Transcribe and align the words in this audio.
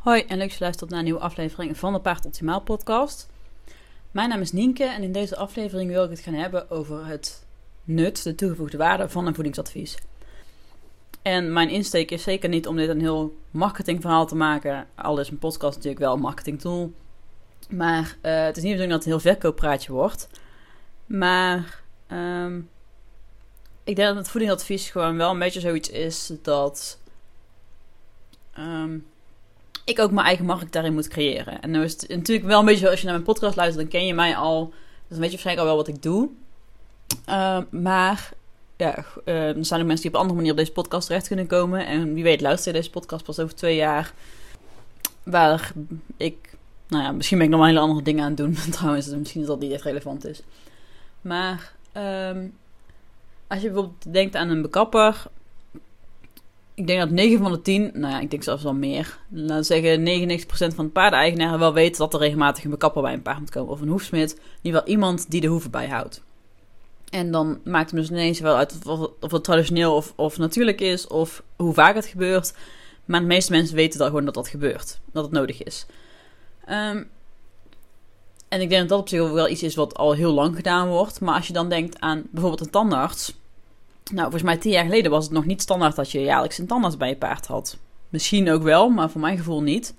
Hoi 0.00 0.20
en 0.20 0.38
leuk 0.38 0.48
dat 0.48 0.58
je 0.58 0.64
luistert 0.64 0.90
naar 0.90 0.98
een 0.98 1.04
nieuwe 1.04 1.20
aflevering 1.20 1.76
van 1.76 1.92
de 1.92 2.00
Paard 2.00 2.26
Optimaal 2.26 2.60
podcast. 2.60 3.28
Mijn 4.10 4.28
naam 4.28 4.40
is 4.40 4.52
Nienke 4.52 4.84
en 4.84 5.02
in 5.02 5.12
deze 5.12 5.36
aflevering 5.36 5.90
wil 5.90 6.04
ik 6.04 6.10
het 6.10 6.20
gaan 6.20 6.34
hebben 6.34 6.70
over 6.70 7.06
het 7.06 7.46
nut, 7.84 8.22
de 8.22 8.34
toegevoegde 8.34 8.76
waarde 8.76 9.08
van 9.08 9.26
een 9.26 9.34
voedingsadvies. 9.34 9.98
En 11.22 11.52
mijn 11.52 11.68
insteek 11.68 12.10
is 12.10 12.22
zeker 12.22 12.48
niet 12.48 12.66
om 12.66 12.76
dit 12.76 12.88
een 12.88 13.00
heel 13.00 13.36
marketingverhaal 13.50 14.26
te 14.26 14.34
maken, 14.34 14.86
al 14.94 15.20
is 15.20 15.28
een 15.28 15.38
podcast 15.38 15.74
natuurlijk 15.74 16.02
wel 16.02 16.14
een 16.14 16.20
marketingtool. 16.20 16.92
Maar 17.70 18.16
uh, 18.22 18.44
het 18.44 18.56
is 18.56 18.62
niet 18.62 18.72
bedoeling 18.72 18.90
dat 18.90 19.04
het 19.04 19.12
een 19.12 19.20
heel 19.20 19.32
verkooppraatje 19.32 19.92
wordt. 19.92 20.28
Maar 21.06 21.82
um, 22.12 22.68
ik 23.84 23.96
denk 23.96 24.08
dat 24.08 24.16
het 24.16 24.28
voedingsadvies 24.28 24.90
gewoon 24.90 25.16
wel 25.16 25.30
een 25.30 25.38
beetje 25.38 25.60
zoiets 25.60 25.88
is 25.88 26.32
dat 26.42 26.98
um, 28.58 29.06
ik 29.90 29.98
ook 29.98 30.10
mijn 30.10 30.26
eigen 30.26 30.44
markt 30.44 30.72
daarin 30.72 30.94
moet 30.94 31.08
creëren. 31.08 31.62
En 31.62 31.70
nu 31.70 31.82
is 31.82 31.92
het 31.92 32.08
natuurlijk 32.08 32.46
wel 32.46 32.58
een 32.58 32.64
beetje, 32.64 32.90
als 32.90 32.98
je 32.98 33.04
naar 33.04 33.14
mijn 33.14 33.26
podcast 33.26 33.56
luistert, 33.56 33.90
dan 33.90 34.00
ken 34.00 34.06
je 34.06 34.14
mij 34.14 34.36
al. 34.36 34.68
Dus 34.68 35.08
dan 35.08 35.18
weet 35.18 35.26
je 35.26 35.32
waarschijnlijk 35.32 35.66
al 35.66 35.74
wel 35.74 35.84
wat 35.84 35.94
ik 35.94 36.02
doe. 36.02 36.28
Uh, 37.28 37.58
maar 37.70 38.30
ja, 38.76 39.04
uh, 39.24 39.56
er 39.56 39.64
zijn 39.64 39.80
ook 39.80 39.86
mensen 39.86 40.02
die 40.02 40.10
op 40.10 40.14
een 40.14 40.20
andere 40.20 40.34
manier 40.34 40.50
op 40.50 40.56
deze 40.56 40.72
podcast 40.72 41.06
terecht 41.06 41.26
kunnen 41.26 41.46
komen. 41.46 41.86
En 41.86 42.14
wie 42.14 42.22
weet 42.22 42.40
luister 42.40 42.72
je 42.72 42.78
deze 42.78 42.90
podcast 42.90 43.24
pas 43.24 43.38
over 43.38 43.54
twee 43.54 43.76
jaar. 43.76 44.12
Waar 45.22 45.72
ik, 46.16 46.54
nou 46.88 47.02
ja, 47.02 47.12
misschien 47.12 47.36
ben 47.38 47.46
ik 47.46 47.52
nog 47.52 47.60
wel 47.60 47.68
hele 47.68 47.82
andere 47.82 48.02
dingen 48.02 48.22
aan 48.22 48.28
het 48.28 48.36
doen. 48.36 48.56
Trouwens, 48.70 49.06
misschien 49.06 49.40
is 49.40 49.46
dat 49.46 49.60
niet 49.60 49.72
echt 49.72 49.84
relevant 49.84 50.26
is. 50.26 50.42
Maar 51.20 51.72
um, 52.28 52.54
als 53.46 53.60
je 53.60 53.66
bijvoorbeeld 53.66 54.12
denkt 54.12 54.36
aan 54.36 54.48
een 54.48 54.62
bekapper, 54.62 55.22
ik 56.80 56.86
denk 56.86 57.00
dat 57.00 57.10
9 57.10 57.38
van 57.38 57.52
de 57.52 57.62
10, 57.62 57.90
nou 57.94 58.12
ja, 58.12 58.20
ik 58.20 58.30
denk 58.30 58.42
zelfs 58.42 58.62
wel 58.62 58.74
meer, 58.74 59.18
we 59.28 59.62
zeggen 59.62 59.98
99% 60.70 60.74
van 60.74 60.84
de 60.84 60.90
paardeneigenaren 60.90 61.58
wel 61.58 61.72
weten 61.72 61.98
dat 61.98 62.14
er 62.14 62.20
regelmatig 62.20 62.64
een 62.64 62.70
bekapper 62.70 63.02
bij 63.02 63.12
een 63.12 63.22
paard 63.22 63.38
moet 63.38 63.50
komen. 63.50 63.72
Of 63.72 63.80
een 63.80 63.88
hoefsmid, 63.88 64.32
in 64.32 64.40
ieder 64.62 64.80
geval 64.80 64.94
iemand 64.94 65.30
die 65.30 65.40
de 65.40 65.46
hoeven 65.46 65.70
bijhoudt. 65.70 66.22
En 67.10 67.30
dan 67.30 67.60
maakt 67.64 67.90
het 67.90 68.00
dus 68.00 68.10
ineens 68.10 68.40
wel 68.40 68.56
uit 68.56 68.78
of, 68.86 69.10
of 69.20 69.30
het 69.30 69.44
traditioneel 69.44 69.94
of, 69.94 70.12
of 70.16 70.38
natuurlijk 70.38 70.80
is, 70.80 71.06
of 71.06 71.42
hoe 71.56 71.74
vaak 71.74 71.94
het 71.94 72.06
gebeurt. 72.06 72.54
Maar 73.04 73.20
de 73.20 73.26
meeste 73.26 73.52
mensen 73.52 73.76
weten 73.76 73.98
dan 73.98 74.08
gewoon 74.08 74.24
dat 74.24 74.34
dat 74.34 74.48
gebeurt, 74.48 75.00
dat 75.12 75.24
het 75.24 75.32
nodig 75.32 75.62
is. 75.62 75.86
Um, 76.68 77.10
en 78.48 78.60
ik 78.60 78.68
denk 78.68 78.80
dat 78.80 78.88
dat 78.88 78.98
op 78.98 79.08
zich 79.08 79.30
wel 79.30 79.48
iets 79.48 79.62
is 79.62 79.74
wat 79.74 79.96
al 79.96 80.12
heel 80.12 80.32
lang 80.32 80.56
gedaan 80.56 80.88
wordt. 80.88 81.20
Maar 81.20 81.34
als 81.34 81.46
je 81.46 81.52
dan 81.52 81.68
denkt 81.68 82.00
aan 82.00 82.22
bijvoorbeeld 82.30 82.60
een 82.60 82.70
tandarts, 82.70 83.34
nou, 84.10 84.22
volgens 84.22 84.42
mij 84.42 84.56
tien 84.56 84.72
jaar 84.72 84.84
geleden 84.84 85.10
was 85.10 85.24
het 85.24 85.32
nog 85.32 85.46
niet 85.46 85.62
standaard 85.62 85.96
dat 85.96 86.10
je 86.10 86.20
jaarlijks 86.20 86.58
een 86.58 86.66
tandarts 86.66 86.96
bij 86.96 87.08
je 87.08 87.16
paard 87.16 87.46
had. 87.46 87.78
Misschien 88.08 88.50
ook 88.50 88.62
wel, 88.62 88.88
maar 88.88 89.10
voor 89.10 89.20
mijn 89.20 89.36
gevoel 89.36 89.62
niet. 89.62 89.94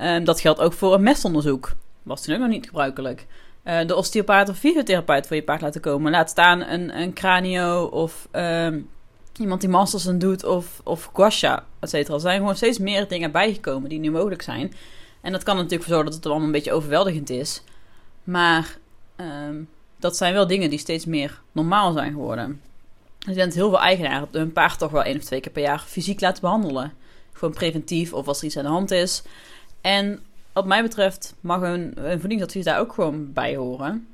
Um, 0.00 0.24
dat 0.24 0.40
geldt 0.40 0.60
ook 0.60 0.72
voor 0.72 0.94
een 0.94 1.02
mestonderzoek. 1.02 1.72
Was 2.02 2.22
toen 2.22 2.34
ook 2.34 2.40
nog 2.40 2.48
niet 2.48 2.66
gebruikelijk. 2.66 3.26
Uh, 3.64 3.86
de 3.86 3.96
osteopaat 3.96 4.48
of 4.48 4.58
fysiotherapeut 4.58 5.26
voor 5.26 5.36
je 5.36 5.42
paard 5.42 5.60
laten 5.60 5.80
komen. 5.80 6.10
Laat 6.12 6.30
staan 6.30 6.60
een, 6.60 7.00
een 7.00 7.12
cranio 7.12 7.84
of 7.84 8.28
um, 8.32 8.88
iemand 9.36 9.60
die 9.60 9.70
Masterson 9.70 10.18
doet 10.18 10.44
of, 10.44 10.80
of 10.84 11.10
guasha, 11.12 11.64
et 11.80 11.90
cetera. 11.90 12.14
Er 12.14 12.20
zijn 12.20 12.38
gewoon 12.38 12.56
steeds 12.56 12.78
meer 12.78 13.08
dingen 13.08 13.32
bijgekomen 13.32 13.88
die 13.88 13.98
nu 13.98 14.10
mogelijk 14.10 14.42
zijn. 14.42 14.72
En 15.20 15.32
dat 15.32 15.42
kan 15.42 15.56
natuurlijk 15.56 15.82
voor 15.82 15.92
zorgen 15.92 16.10
dat 16.10 16.14
het 16.14 16.26
allemaal 16.26 16.46
een 16.46 16.52
beetje 16.52 16.72
overweldigend 16.72 17.30
is. 17.30 17.62
Maar 18.24 18.76
um, 19.16 19.68
dat 19.98 20.16
zijn 20.16 20.32
wel 20.32 20.46
dingen 20.46 20.70
die 20.70 20.78
steeds 20.78 21.04
meer 21.04 21.42
normaal 21.52 21.92
zijn 21.92 22.12
geworden. 22.12 22.60
Er 23.26 23.34
zijn 23.34 23.52
heel 23.52 23.68
veel 23.68 23.80
eigenaren 23.80 24.28
hun 24.30 24.52
paard 24.52 24.78
toch 24.78 24.90
wel 24.90 25.02
één 25.02 25.16
of 25.16 25.24
twee 25.24 25.40
keer 25.40 25.52
per 25.52 25.62
jaar 25.62 25.84
fysiek 25.86 26.20
laten 26.20 26.40
behandelen. 26.40 26.92
Gewoon 27.32 27.54
preventief 27.54 28.12
of 28.12 28.28
als 28.28 28.38
er 28.38 28.44
iets 28.44 28.56
aan 28.56 28.64
de 28.64 28.70
hand 28.70 28.90
is. 28.90 29.22
En 29.80 30.22
wat 30.52 30.66
mij 30.66 30.82
betreft 30.82 31.34
mag 31.40 31.60
een, 31.62 31.94
voedingsadvies 32.20 32.64
daar 32.64 32.78
ook 32.78 32.92
gewoon 32.92 33.32
bij 33.32 33.56
horen. 33.56 34.08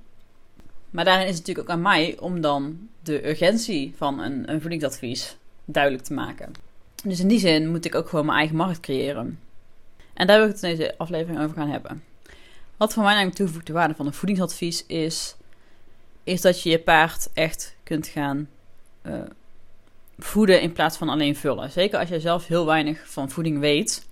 Maar 0.90 1.04
daarin 1.04 1.26
is 1.26 1.36
het 1.36 1.46
natuurlijk 1.46 1.68
ook 1.68 1.74
aan 1.74 1.82
mij 1.82 2.16
om 2.20 2.40
dan 2.40 2.88
de 3.02 3.28
urgentie 3.28 3.94
van 3.96 4.20
een, 4.20 4.50
een 4.50 4.60
voedingsadvies 4.60 5.36
duidelijk 5.64 6.04
te 6.04 6.12
maken. 6.12 6.52
Dus 7.04 7.20
in 7.20 7.28
die 7.28 7.38
zin 7.38 7.70
moet 7.70 7.84
ik 7.84 7.94
ook 7.94 8.08
gewoon 8.08 8.26
mijn 8.26 8.38
eigen 8.38 8.56
markt 8.56 8.80
creëren. 8.80 9.40
En 10.14 10.26
daar 10.26 10.38
wil 10.38 10.46
ik 10.46 10.52
het 10.54 10.62
in 10.62 10.76
deze 10.76 10.98
aflevering 10.98 11.40
over 11.42 11.56
gaan 11.56 11.70
hebben. 11.70 12.04
Wat 12.76 12.92
voor 12.92 13.02
mij 13.02 13.12
eigenlijk 13.12 13.38
toegevoegde 13.38 13.72
waarde 13.72 13.94
van 13.94 14.06
een 14.06 14.14
voedingsadvies 14.14 14.86
is, 14.86 15.36
is 16.24 16.40
dat 16.40 16.62
je 16.62 16.70
je 16.70 16.78
paard 16.78 17.30
echt 17.34 17.76
kunt 17.82 18.06
gaan 18.06 18.48
uh, 19.06 19.14
voeden 20.18 20.60
in 20.60 20.72
plaats 20.72 20.96
van 20.96 21.08
alleen 21.08 21.36
vullen. 21.36 21.70
Zeker 21.70 21.98
als 21.98 22.08
je 22.08 22.20
zelf 22.20 22.46
heel 22.46 22.66
weinig 22.66 23.10
van 23.10 23.30
voeding 23.30 23.58
weet, 23.58 24.06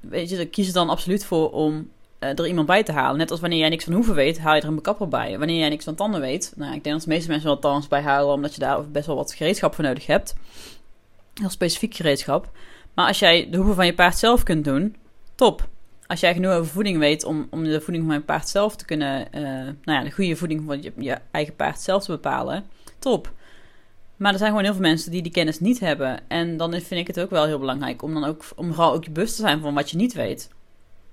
weet 0.00 0.30
je, 0.30 0.46
kies 0.46 0.66
er 0.66 0.72
dan 0.72 0.88
absoluut 0.88 1.24
voor 1.24 1.50
om 1.50 1.90
uh, 2.20 2.38
er 2.38 2.46
iemand 2.46 2.66
bij 2.66 2.82
te 2.82 2.92
halen. 2.92 3.18
Net 3.18 3.30
als 3.30 3.40
wanneer 3.40 3.58
jij 3.58 3.68
niks 3.68 3.84
van 3.84 3.92
hoeven 3.92 4.14
weet, 4.14 4.38
haal 4.38 4.54
je 4.54 4.60
er 4.60 4.68
een 4.68 4.74
bekapper 4.74 5.08
bij. 5.08 5.38
Wanneer 5.38 5.58
jij 5.58 5.68
niks 5.68 5.84
van 5.84 5.94
tanden 5.94 6.20
weet, 6.20 6.52
nou, 6.56 6.74
ik 6.74 6.84
denk 6.84 6.96
dat 6.96 7.04
de 7.04 7.10
meeste 7.10 7.28
mensen 7.28 7.48
wel 7.48 7.58
tanden 7.58 7.88
bij 7.88 8.02
halen, 8.02 8.34
omdat 8.34 8.54
je 8.54 8.60
daar 8.60 8.90
best 8.90 9.06
wel 9.06 9.16
wat 9.16 9.34
gereedschap 9.34 9.74
voor 9.74 9.84
nodig 9.84 10.06
hebt. 10.06 10.34
Heel 11.34 11.50
specifiek 11.50 11.94
gereedschap. 11.94 12.50
Maar 12.94 13.06
als 13.06 13.18
jij 13.18 13.48
de 13.50 13.56
hoeven 13.56 13.74
van 13.74 13.86
je 13.86 13.94
paard 13.94 14.18
zelf 14.18 14.42
kunt 14.42 14.64
doen, 14.64 14.96
top. 15.34 15.68
Als 16.06 16.20
jij 16.20 16.34
genoeg 16.34 16.52
over 16.52 16.70
voeding 16.70 16.98
weet 16.98 17.24
om, 17.24 17.46
om 17.50 17.64
de 17.64 17.80
voeding 17.80 18.06
van 18.06 18.14
je 18.14 18.20
paard 18.20 18.48
zelf 18.48 18.76
te 18.76 18.84
kunnen, 18.84 19.26
uh, 19.34 19.42
nou 19.42 19.74
ja, 19.98 20.02
de 20.02 20.10
goede 20.10 20.36
voeding 20.36 20.62
van 20.66 20.82
je 20.96 21.18
eigen 21.30 21.56
paard 21.56 21.80
zelf 21.80 22.04
te 22.04 22.10
bepalen, 22.10 22.66
top. 22.98 23.32
Maar 24.20 24.32
er 24.32 24.38
zijn 24.38 24.50
gewoon 24.50 24.64
heel 24.64 24.74
veel 24.74 24.82
mensen 24.82 25.10
die 25.10 25.22
die 25.22 25.32
kennis 25.32 25.60
niet 25.60 25.80
hebben. 25.80 26.28
En 26.28 26.56
dan 26.56 26.70
vind 26.70 27.00
ik 27.00 27.06
het 27.06 27.20
ook 27.20 27.30
wel 27.30 27.46
heel 27.46 27.58
belangrijk 27.58 28.02
om 28.02 28.14
dan 28.14 28.24
ook, 28.24 28.44
om 28.56 28.66
vooral 28.66 28.92
ook 28.92 29.12
bewust 29.12 29.36
te 29.36 29.42
zijn 29.42 29.60
van 29.60 29.74
wat 29.74 29.90
je 29.90 29.96
niet 29.96 30.12
weet. 30.12 30.48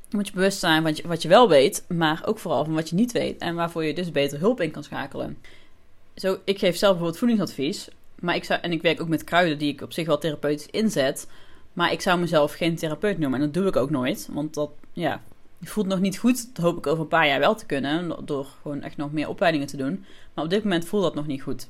Je 0.09 0.15
moet 0.15 0.27
je 0.27 0.33
bewust 0.33 0.59
zijn 0.59 0.75
van 0.75 0.83
wat 0.83 0.97
je, 0.97 1.07
wat 1.07 1.21
je 1.21 1.27
wel 1.27 1.49
weet, 1.49 1.85
maar 1.87 2.23
ook 2.25 2.39
vooral 2.39 2.65
van 2.65 2.73
wat 2.73 2.89
je 2.89 2.95
niet 2.95 3.11
weet. 3.11 3.41
En 3.41 3.55
waarvoor 3.55 3.83
je 3.85 3.93
dus 3.93 4.11
beter 4.11 4.39
hulp 4.39 4.61
in 4.61 4.71
kan 4.71 4.83
schakelen. 4.83 5.37
Zo, 6.15 6.37
ik 6.43 6.59
geef 6.59 6.75
zelf 6.75 6.91
bijvoorbeeld 6.91 7.19
voedingsadvies. 7.19 7.89
Maar 8.19 8.35
ik 8.35 8.43
zou, 8.43 8.59
en 8.61 8.71
ik 8.71 8.81
werk 8.81 9.01
ook 9.01 9.07
met 9.07 9.23
kruiden 9.23 9.57
die 9.57 9.73
ik 9.73 9.81
op 9.81 9.93
zich 9.93 10.07
wel 10.07 10.17
therapeutisch 10.17 10.67
inzet. 10.71 11.27
Maar 11.73 11.91
ik 11.91 12.01
zou 12.01 12.19
mezelf 12.19 12.53
geen 12.53 12.75
therapeut 12.75 13.17
noemen. 13.17 13.39
En 13.39 13.45
dat 13.45 13.53
doe 13.53 13.67
ik 13.67 13.75
ook 13.75 13.89
nooit. 13.89 14.29
Want 14.31 14.53
dat, 14.53 14.69
ja, 14.93 15.21
voelt 15.61 15.87
nog 15.87 15.99
niet 15.99 16.17
goed. 16.17 16.55
Dat 16.55 16.63
hoop 16.63 16.77
ik 16.77 16.87
over 16.87 17.01
een 17.01 17.07
paar 17.07 17.27
jaar 17.27 17.39
wel 17.39 17.55
te 17.55 17.65
kunnen. 17.65 18.25
Door 18.25 18.47
gewoon 18.61 18.81
echt 18.81 18.97
nog 18.97 19.11
meer 19.11 19.29
opleidingen 19.29 19.67
te 19.67 19.77
doen. 19.77 20.05
Maar 20.33 20.43
op 20.43 20.49
dit 20.49 20.63
moment 20.63 20.85
voelt 20.85 21.03
dat 21.03 21.15
nog 21.15 21.27
niet 21.27 21.41
goed. 21.41 21.67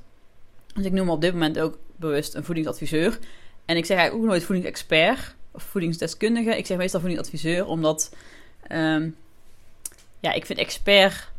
Dus 0.77 0.85
ik 0.85 0.91
noem 0.91 1.05
me 1.05 1.11
op 1.11 1.21
dit 1.21 1.33
moment 1.33 1.59
ook 1.59 1.77
bewust 1.95 2.35
een 2.35 2.43
voedingsadviseur. 2.43 3.19
En 3.65 3.77
ik 3.77 3.85
zeg 3.85 3.97
eigenlijk 3.97 4.25
ook 4.25 4.31
nooit 4.31 4.43
voedingsexpert 4.43 5.35
of 5.51 5.63
voedingsdeskundige. 5.63 6.57
Ik 6.57 6.65
zeg 6.65 6.77
meestal 6.77 6.99
voedingsadviseur, 6.99 7.65
omdat 7.65 8.15
um, 8.71 9.15
ja, 10.19 10.31
ik 10.31 10.45
vind 10.45 10.59
expert. 10.59 11.29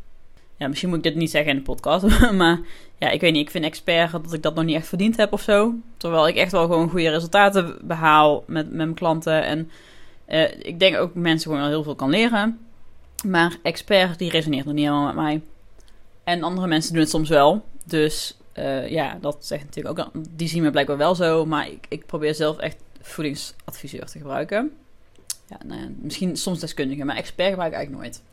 Ja, 0.57 0.67
misschien 0.67 0.89
moet 0.89 0.97
ik 0.97 1.03
dit 1.03 1.15
niet 1.15 1.29
zeggen 1.29 1.51
in 1.51 1.57
de 1.57 1.63
podcast. 1.63 2.21
maar 2.31 2.59
ja, 2.97 3.09
ik 3.09 3.21
weet 3.21 3.33
niet. 3.33 3.41
Ik 3.41 3.51
vind 3.51 3.65
expert 3.65 4.11
dat 4.11 4.33
ik 4.33 4.41
dat 4.41 4.55
nog 4.55 4.63
niet 4.63 4.75
echt 4.75 4.87
verdiend 4.87 5.17
heb 5.17 5.33
of 5.33 5.41
zo. 5.41 5.73
Terwijl 5.97 6.27
ik 6.27 6.35
echt 6.35 6.51
wel 6.51 6.61
gewoon 6.61 6.89
goede 6.89 7.09
resultaten 7.09 7.77
behaal 7.81 8.43
met, 8.47 8.65
met 8.65 8.75
mijn 8.75 8.93
klanten. 8.93 9.43
En 9.43 9.71
uh, 10.27 10.51
ik 10.59 10.79
denk 10.79 10.97
ook 10.97 11.13
mensen 11.13 11.51
gewoon 11.51 11.67
heel 11.67 11.83
veel 11.83 11.95
kan 11.95 12.09
leren. 12.09 12.59
Maar 13.25 13.57
expert, 13.63 14.19
die 14.19 14.29
resoneert 14.29 14.65
nog 14.65 14.73
niet 14.73 14.85
helemaal 14.85 15.05
met 15.05 15.15
mij. 15.15 15.41
En 16.23 16.43
andere 16.43 16.67
mensen 16.67 16.93
doen 16.93 17.01
het 17.01 17.09
soms 17.09 17.29
wel. 17.29 17.65
Dus 17.85 18.38
uh, 18.59 18.89
ja, 18.89 19.17
dat 19.21 19.45
zegt 19.45 19.63
natuurlijk 19.63 19.99
ook. 19.99 20.11
Die 20.29 20.47
zien 20.47 20.63
me 20.63 20.71
blijkbaar 20.71 20.97
wel 20.97 21.15
zo. 21.15 21.45
Maar 21.45 21.67
ik, 21.67 21.85
ik 21.89 22.05
probeer 22.05 22.35
zelf 22.35 22.57
echt 22.57 22.77
voedingsadviseur 23.01 24.05
te 24.05 24.17
gebruiken. 24.17 24.71
Ja, 25.47 25.57
nou 25.65 25.95
misschien 26.01 26.37
soms 26.37 26.59
deskundige, 26.59 27.05
maar 27.05 27.15
expert 27.15 27.49
gebruik 27.49 27.71
ik 27.71 27.77
eigenlijk 27.77 28.03
nooit. 28.03 28.23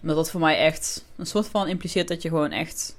Omdat 0.00 0.16
dat 0.16 0.30
voor 0.30 0.40
mij 0.40 0.58
echt 0.58 1.04
een 1.16 1.26
soort 1.26 1.46
van 1.46 1.68
impliceert 1.68 2.08
dat 2.08 2.22
je 2.22 2.28
gewoon 2.28 2.50
echt 2.50 2.96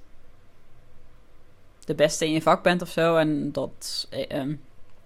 de 1.86 1.96
beste 1.96 2.26
in 2.26 2.32
je 2.32 2.42
vak 2.42 2.64
bent 2.64 2.82
of 2.82 2.90
zo. 2.90 3.16
En 3.16 3.52
dat. 3.52 4.08
Eh, 4.10 4.40
um, 4.40 4.62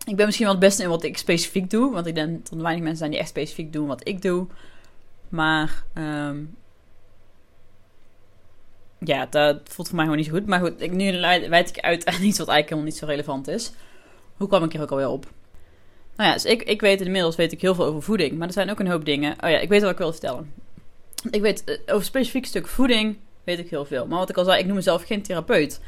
ik 0.06 0.16
ben 0.16 0.26
misschien 0.26 0.46
wel 0.46 0.56
het 0.56 0.66
beste 0.66 0.84
in 0.84 0.90
wat 0.90 1.04
ik 1.04 1.18
specifiek 1.18 1.70
doe. 1.70 1.94
Want 1.94 2.06
ik 2.06 2.16
denk 2.16 2.44
dat 2.44 2.58
er 2.58 2.64
weinig 2.64 2.84
mensen 2.84 2.98
zijn 3.00 3.12
die 3.12 3.20
echt 3.20 3.30
specifiek 3.30 3.74
doen 3.74 3.88
wat 3.88 4.08
ik 4.08 4.22
doe. 4.22 4.48
Maar 5.30 5.84
um, 5.94 6.56
ja, 9.00 9.26
dat 9.26 9.60
voelt 9.64 9.88
voor 9.88 9.96
mij 9.96 10.06
gewoon 10.06 10.20
niet 10.20 10.30
zo 10.30 10.34
goed. 10.34 10.48
Maar 10.48 10.60
goed, 10.60 10.82
ik, 10.82 10.92
nu 10.92 11.20
wijd 11.50 11.70
ik 11.70 11.80
uit 11.80 12.06
aan 12.06 12.24
iets 12.24 12.38
wat 12.38 12.48
eigenlijk 12.48 12.70
helemaal 12.70 12.84
niet 12.84 12.98
zo 12.98 13.06
relevant 13.06 13.48
is. 13.48 13.72
Hoe 14.38 14.48
kwam 14.48 14.64
ik 14.64 14.72
hier 14.72 14.82
ook 14.82 14.92
alweer 14.92 15.10
op? 15.10 15.26
Nou 16.16 16.30
ja, 16.30 16.36
dus 16.36 16.46
ik, 16.46 16.64
ik 16.64 16.82
weet 16.82 17.02
inmiddels 17.02 17.36
weet 17.36 17.52
ik 17.52 17.62
heel 17.62 17.76
veel 17.76 17.86
over 17.86 18.02
voeding. 18.02 18.38
Maar 18.38 18.48
er 18.48 18.54
zijn 18.54 18.70
ook 18.70 18.80
een 18.80 18.88
hoop 18.88 19.06
dingen. 19.06 19.32
Oh 19.32 19.50
ja, 19.50 19.58
ik 19.58 19.70
weet 19.70 19.82
wat 19.82 19.92
ik 19.92 19.98
wil 19.98 20.12
vertellen. 20.12 20.54
Ik 21.32 21.42
weet 21.42 21.64
uh, 21.66 21.96
over 21.96 22.06
specifiek 22.06 22.46
stuk 22.46 22.68
voeding 22.68 23.18
weet 23.44 23.60
ik 23.60 23.70
heel 23.70 23.86
veel. 23.86 24.08
Maar 24.08 24.18
wat 24.18 24.30
ik 24.30 24.38
al 24.38 24.44
zei, 24.44 24.60
ik 24.60 24.66
noem 24.66 24.76
mezelf 24.76 25.04
geen 25.04 25.22
therapeut. 25.22 25.82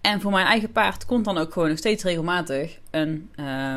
En 0.00 0.20
voor 0.20 0.30
mijn 0.30 0.46
eigen 0.46 0.72
paard 0.72 1.06
komt 1.06 1.24
dan 1.24 1.38
ook 1.38 1.52
gewoon 1.52 1.68
nog 1.68 1.78
steeds 1.78 2.04
regelmatig 2.04 2.78
een 2.90 3.30
uh, 3.36 3.74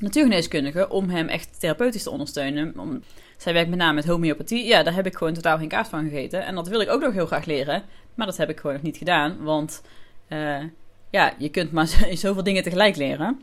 natuurgeneeskundige 0.00 0.88
om 0.88 1.08
hem 1.08 1.28
echt 1.28 1.60
therapeutisch 1.60 2.02
te 2.02 2.10
ondersteunen. 2.10 2.74
Om, 2.78 3.02
zij 3.44 3.52
werkt 3.52 3.68
met 3.68 3.78
name 3.78 3.94
met 3.94 4.06
homeopathie. 4.06 4.64
Ja, 4.64 4.82
daar 4.82 4.94
heb 4.94 5.06
ik 5.06 5.16
gewoon 5.16 5.34
totaal 5.34 5.58
geen 5.58 5.68
kaas 5.68 5.88
van 5.88 6.08
gegeten. 6.08 6.44
En 6.44 6.54
dat 6.54 6.68
wil 6.68 6.80
ik 6.80 6.90
ook 6.90 7.00
nog 7.00 7.12
heel 7.12 7.26
graag 7.26 7.44
leren. 7.44 7.82
Maar 8.14 8.26
dat 8.26 8.36
heb 8.36 8.50
ik 8.50 8.60
gewoon 8.60 8.72
nog 8.72 8.84
niet 8.84 8.96
gedaan. 8.96 9.42
Want 9.42 9.82
uh, 10.28 10.62
ja, 11.10 11.34
je 11.38 11.48
kunt 11.48 11.72
maar 11.72 11.86
zoveel 12.24 12.42
dingen 12.42 12.62
tegelijk 12.62 12.96
leren. 12.96 13.40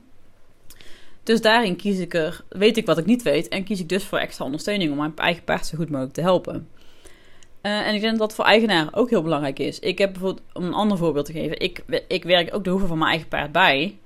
Dus 1.24 1.42
daarin 1.42 1.76
kies 1.76 2.00
ik 2.00 2.14
er, 2.14 2.44
weet 2.50 2.78
ik 2.78 2.86
wat 2.86 2.98
ik 2.98 3.06
niet 3.06 3.22
weet 3.22 3.48
en 3.48 3.64
kies 3.64 3.80
ik 3.80 3.90
dus 3.90 4.04
voor 4.04 4.18
extra 4.18 4.46
ondersteuning 4.46 4.92
om 4.92 4.98
mijn 4.98 5.16
eigen 5.16 5.44
paard 5.44 5.66
zo 5.66 5.78
goed 5.78 5.90
mogelijk 5.90 6.14
te 6.14 6.22
helpen. 6.22 6.70
Uh, 7.62 7.88
en 7.88 7.94
ik 7.94 8.02
denk 8.02 8.12
dat 8.18 8.28
dat 8.28 8.34
voor 8.34 8.46
eigenaren 8.46 8.94
ook 8.94 9.10
heel 9.10 9.24
belangrijk 9.24 9.60
is. 9.60 9.80
Ik 9.80 9.98
heb 9.98 10.12
bijvoorbeeld, 10.12 10.46
om 10.54 10.64
een 10.64 10.74
ander 10.74 10.98
voorbeeld 10.98 11.26
te 11.26 11.32
geven, 11.32 11.60
ik, 11.60 11.84
ik 12.08 12.24
werk 12.24 12.56
ook 12.56 12.64
de 12.64 12.70
hoeven 12.70 12.88
van 12.88 12.98
mijn 12.98 13.10
eigen 13.10 13.28
paard 13.28 13.52
bij. 13.52 13.98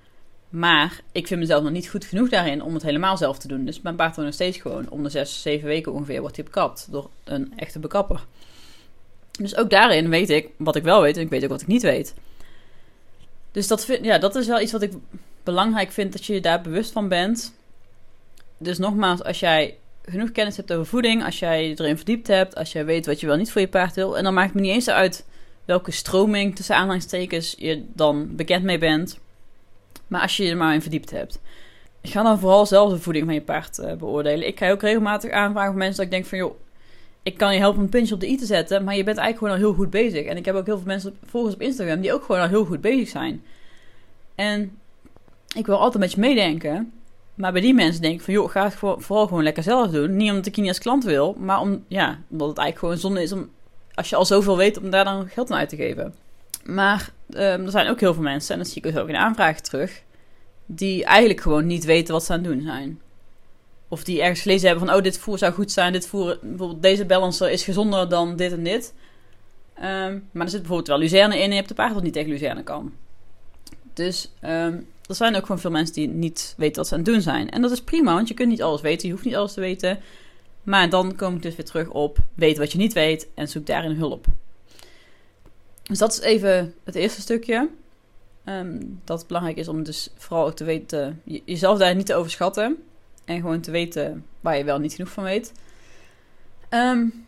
Maar 0.49 1.01
ik 1.11 1.27
vind 1.27 1.39
mezelf 1.39 1.63
nog 1.63 1.71
niet 1.71 1.89
goed 1.89 2.05
genoeg 2.05 2.29
daarin 2.29 2.63
om 2.63 2.73
het 2.73 2.83
helemaal 2.83 3.17
zelf 3.17 3.37
te 3.37 3.47
doen. 3.47 3.65
Dus 3.65 3.81
mijn 3.81 3.95
paard 3.95 4.15
wordt 4.15 4.29
nog 4.29 4.39
steeds 4.39 4.57
gewoon 4.57 4.89
om 4.89 5.03
de 5.03 5.09
zes, 5.09 5.41
zeven 5.41 5.67
weken 5.67 5.93
ongeveer 5.93 6.21
wordt 6.21 6.35
hij 6.35 6.45
bekapt 6.45 6.87
door 6.91 7.09
een 7.23 7.53
echte 7.55 7.79
bekapper. 7.79 8.25
Dus 9.39 9.55
ook 9.55 9.69
daarin 9.69 10.09
weet 10.09 10.29
ik 10.29 10.49
wat 10.57 10.75
ik 10.75 10.83
wel 10.83 11.01
weet 11.01 11.17
en 11.17 11.23
ik 11.23 11.29
weet 11.29 11.43
ook 11.43 11.49
wat 11.49 11.61
ik 11.61 11.67
niet 11.67 11.81
weet. 11.81 12.13
Dus 13.51 13.67
dat, 13.67 13.85
vind, 13.85 14.05
ja, 14.05 14.17
dat 14.17 14.35
is 14.35 14.47
wel 14.47 14.61
iets 14.61 14.71
wat 14.71 14.81
ik 14.81 14.93
belangrijk 15.43 15.91
vind, 15.91 16.11
dat 16.11 16.25
je 16.25 16.33
je 16.33 16.41
daar 16.41 16.61
bewust 16.61 16.91
van 16.91 17.07
bent. 17.07 17.53
Dus 18.57 18.77
nogmaals, 18.77 19.23
als 19.23 19.39
jij 19.39 19.77
genoeg 20.05 20.31
kennis 20.31 20.57
hebt 20.57 20.73
over 20.73 20.85
voeding, 20.85 21.25
als 21.25 21.39
jij 21.39 21.69
erin 21.69 21.95
verdiept 21.95 22.27
hebt, 22.27 22.55
als 22.55 22.71
jij 22.71 22.85
weet 22.85 23.05
wat 23.05 23.19
je 23.19 23.27
wel 23.27 23.35
niet 23.35 23.51
voor 23.51 23.61
je 23.61 23.67
paard 23.67 23.95
wil, 23.95 24.17
en 24.17 24.23
dan 24.23 24.33
maakt 24.33 24.47
het 24.47 24.55
me 24.55 24.61
niet 24.61 24.71
eens 24.71 24.89
uit 24.89 25.25
welke 25.65 25.91
stroming 25.91 26.55
tussen 26.55 26.75
aanhalingstekens 26.75 27.55
je 27.57 27.83
dan 27.93 28.35
bekend 28.35 28.63
mee 28.63 28.77
bent. 28.77 29.19
Maar 30.07 30.21
als 30.21 30.37
je 30.37 30.43
je 30.43 30.49
er 30.49 30.57
maar 30.57 30.73
in 30.73 30.81
verdiept 30.81 31.11
hebt. 31.11 31.39
Ik 32.01 32.11
ga 32.11 32.23
dan 32.23 32.39
vooral 32.39 32.65
zelf 32.65 32.91
de 32.91 32.99
voeding 32.99 33.25
van 33.25 33.33
je 33.33 33.41
paard 33.41 33.77
uh, 33.77 33.93
beoordelen. 33.93 34.47
Ik 34.47 34.57
ga 34.57 34.71
ook 34.71 34.81
regelmatig 34.81 35.31
aanvragen 35.31 35.69
voor 35.69 35.79
mensen 35.79 35.95
dat 35.95 36.05
ik 36.05 36.11
denk 36.11 36.25
van... 36.25 36.37
joh, 36.37 36.59
ik 37.23 37.37
kan 37.37 37.53
je 37.53 37.59
helpen 37.59 37.81
een 37.81 37.89
puntje 37.89 38.13
op 38.13 38.19
de 38.19 38.29
i 38.29 38.37
te 38.37 38.45
zetten... 38.45 38.83
maar 38.83 38.95
je 38.95 39.03
bent 39.03 39.17
eigenlijk 39.17 39.37
gewoon 39.37 39.53
al 39.53 39.71
heel 39.71 39.83
goed 39.83 39.89
bezig. 39.89 40.25
En 40.25 40.37
ik 40.37 40.45
heb 40.45 40.55
ook 40.55 40.65
heel 40.65 40.77
veel 40.77 40.87
mensen 40.87 41.17
volgens 41.25 41.53
op 41.53 41.61
Instagram... 41.61 42.01
die 42.01 42.13
ook 42.13 42.23
gewoon 42.23 42.41
al 42.41 42.47
heel 42.47 42.65
goed 42.65 42.81
bezig 42.81 43.07
zijn. 43.07 43.43
En 44.35 44.77
ik 45.55 45.65
wil 45.65 45.79
altijd 45.79 46.03
met 46.03 46.11
je 46.11 46.19
meedenken... 46.19 46.93
Maar 47.35 47.51
bij 47.51 47.61
die 47.61 47.73
mensen 47.73 48.01
denk 48.01 48.13
ik 48.13 48.21
van, 48.21 48.33
joh, 48.33 48.49
ga 48.49 48.63
het 48.63 48.75
vooral 48.75 49.27
gewoon 49.27 49.43
lekker 49.43 49.63
zelf 49.63 49.91
doen. 49.91 50.15
Niet 50.15 50.29
omdat 50.29 50.45
ik 50.45 50.55
je 50.55 50.61
niet 50.61 50.69
als 50.69 50.79
klant 50.79 51.03
wil, 51.03 51.35
maar 51.39 51.59
om, 51.59 51.83
ja, 51.87 52.19
omdat 52.29 52.47
het 52.47 52.57
eigenlijk 52.57 52.77
gewoon 52.77 52.97
zonde 52.97 53.21
is 53.21 53.31
om, 53.31 53.49
als 53.93 54.09
je 54.09 54.15
al 54.15 54.25
zoveel 54.25 54.57
weet, 54.57 54.77
om 54.77 54.89
daar 54.89 55.03
dan 55.03 55.27
geld 55.27 55.51
aan 55.51 55.57
uit 55.57 55.69
te 55.69 55.75
geven. 55.75 56.13
Maar 56.65 57.09
um, 57.29 57.65
er 57.65 57.71
zijn 57.71 57.87
ook 57.87 57.99
heel 57.99 58.13
veel 58.13 58.23
mensen, 58.23 58.53
en 58.53 58.59
dat 58.59 58.67
zie 58.67 58.77
ik 58.77 58.83
dus 58.83 59.01
ook 59.01 59.07
in 59.07 59.13
de 59.13 59.19
aanvragen 59.19 59.63
terug, 59.63 60.03
die 60.65 61.03
eigenlijk 61.05 61.41
gewoon 61.41 61.65
niet 61.65 61.85
weten 61.85 62.13
wat 62.13 62.23
ze 62.23 62.33
aan 62.33 62.43
het 62.43 62.47
doen 62.47 62.61
zijn. 62.61 62.99
Of 63.87 64.03
die 64.03 64.21
ergens 64.21 64.41
gelezen 64.41 64.67
hebben 64.67 64.87
van, 64.87 64.95
oh, 64.95 65.03
dit 65.03 65.17
voer 65.17 65.37
zou 65.37 65.53
goed 65.53 65.71
zijn, 65.71 65.93
dit 65.93 66.07
voer, 66.07 66.39
bijvoorbeeld 66.41 66.81
deze 66.81 67.05
balancer 67.05 67.51
is 67.51 67.63
gezonder 67.63 68.09
dan 68.09 68.35
dit 68.35 68.51
en 68.51 68.63
dit. 68.63 68.93
Um, 69.77 70.27
maar 70.31 70.43
er 70.43 70.49
zit 70.49 70.59
bijvoorbeeld 70.59 70.87
wel 70.87 70.97
luzerne 70.97 71.35
in 71.35 71.41
en 71.41 71.49
je 71.49 71.55
hebt 71.55 71.69
een 71.69 71.75
paard 71.75 71.93
wat 71.93 72.03
niet 72.03 72.13
tegen 72.13 72.29
luzerne 72.29 72.63
kan. 72.63 72.93
Dus 73.93 74.31
um, 74.43 74.87
er 75.07 75.15
zijn 75.15 75.35
ook 75.35 75.41
gewoon 75.41 75.59
veel 75.59 75.71
mensen 75.71 75.95
die 75.95 76.07
niet 76.07 76.53
weten 76.57 76.75
wat 76.75 76.87
ze 76.87 76.93
aan 76.93 76.99
het 76.99 77.09
doen 77.09 77.21
zijn. 77.21 77.49
En 77.49 77.61
dat 77.61 77.71
is 77.71 77.81
prima, 77.81 78.13
want 78.13 78.27
je 78.27 78.33
kunt 78.33 78.49
niet 78.49 78.61
alles 78.61 78.81
weten, 78.81 79.07
je 79.07 79.13
hoeft 79.13 79.25
niet 79.25 79.35
alles 79.35 79.53
te 79.53 79.59
weten. 79.59 79.99
Maar 80.63 80.89
dan 80.89 81.15
kom 81.15 81.35
ik 81.35 81.41
dus 81.41 81.55
weer 81.55 81.65
terug 81.65 81.89
op, 81.89 82.17
weet 82.33 82.57
wat 82.57 82.71
je 82.71 82.77
niet 82.77 82.93
weet 82.93 83.27
en 83.35 83.47
zoek 83.47 83.65
daarin 83.65 83.91
hulp. 83.91 84.25
Dus 85.87 85.97
dat 85.97 86.11
is 86.11 86.19
even 86.19 86.73
het 86.83 86.95
eerste 86.95 87.21
stukje. 87.21 87.69
Um, 88.45 89.01
dat 89.03 89.27
belangrijk 89.27 89.57
is 89.57 89.67
om 89.67 89.83
dus 89.83 90.09
vooral 90.17 90.45
ook 90.45 90.55
te 90.55 90.63
weten, 90.63 91.21
jezelf 91.23 91.79
daar 91.79 91.95
niet 91.95 92.05
te 92.05 92.15
overschatten. 92.15 92.77
En 93.25 93.39
gewoon 93.39 93.61
te 93.61 93.71
weten 93.71 94.25
waar 94.41 94.57
je 94.57 94.63
wel 94.63 94.79
niet 94.79 94.93
genoeg 94.93 95.11
van 95.11 95.23
weet. 95.23 95.51
Um, 96.69 97.25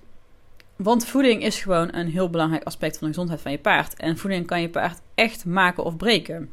want 0.76 1.06
voeding 1.06 1.44
is 1.44 1.62
gewoon 1.62 1.94
een 1.94 2.08
heel 2.08 2.30
belangrijk 2.30 2.64
aspect 2.64 2.98
van 2.98 3.08
de 3.08 3.14
gezondheid 3.14 3.42
van 3.42 3.52
je 3.52 3.60
paard. 3.60 3.94
En 3.94 4.18
voeding 4.18 4.48
kan 4.48 4.62
je 4.62 4.70
paard 4.70 5.02
echt 5.16 5.46
maken 5.46 5.84
of 5.84 5.98
breken. 5.98 6.50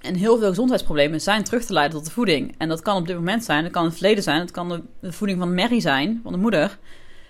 En 0.00 0.14
heel 0.14 0.38
veel 0.38 0.48
gezondheidsproblemen 0.48 1.20
zijn 1.20 1.44
terug 1.44 1.64
te 1.64 1.72
leiden 1.72 1.96
tot 1.96 2.06
de 2.06 2.12
voeding. 2.12 2.54
En 2.58 2.68
dat 2.68 2.82
kan 2.82 2.96
op 2.96 3.06
dit 3.06 3.16
moment 3.16 3.44
zijn, 3.44 3.62
dat 3.62 3.72
kan 3.72 3.84
het 3.84 3.92
verleden 3.92 4.22
zijn, 4.22 4.38
dat 4.38 4.50
kan 4.50 4.86
de, 5.00 5.12
voeding 5.12 5.38
van 5.38 5.54
Mary 5.54 5.80
zijn, 5.80 6.20
van 6.22 6.32
de 6.32 6.38
moeder. 6.38 6.78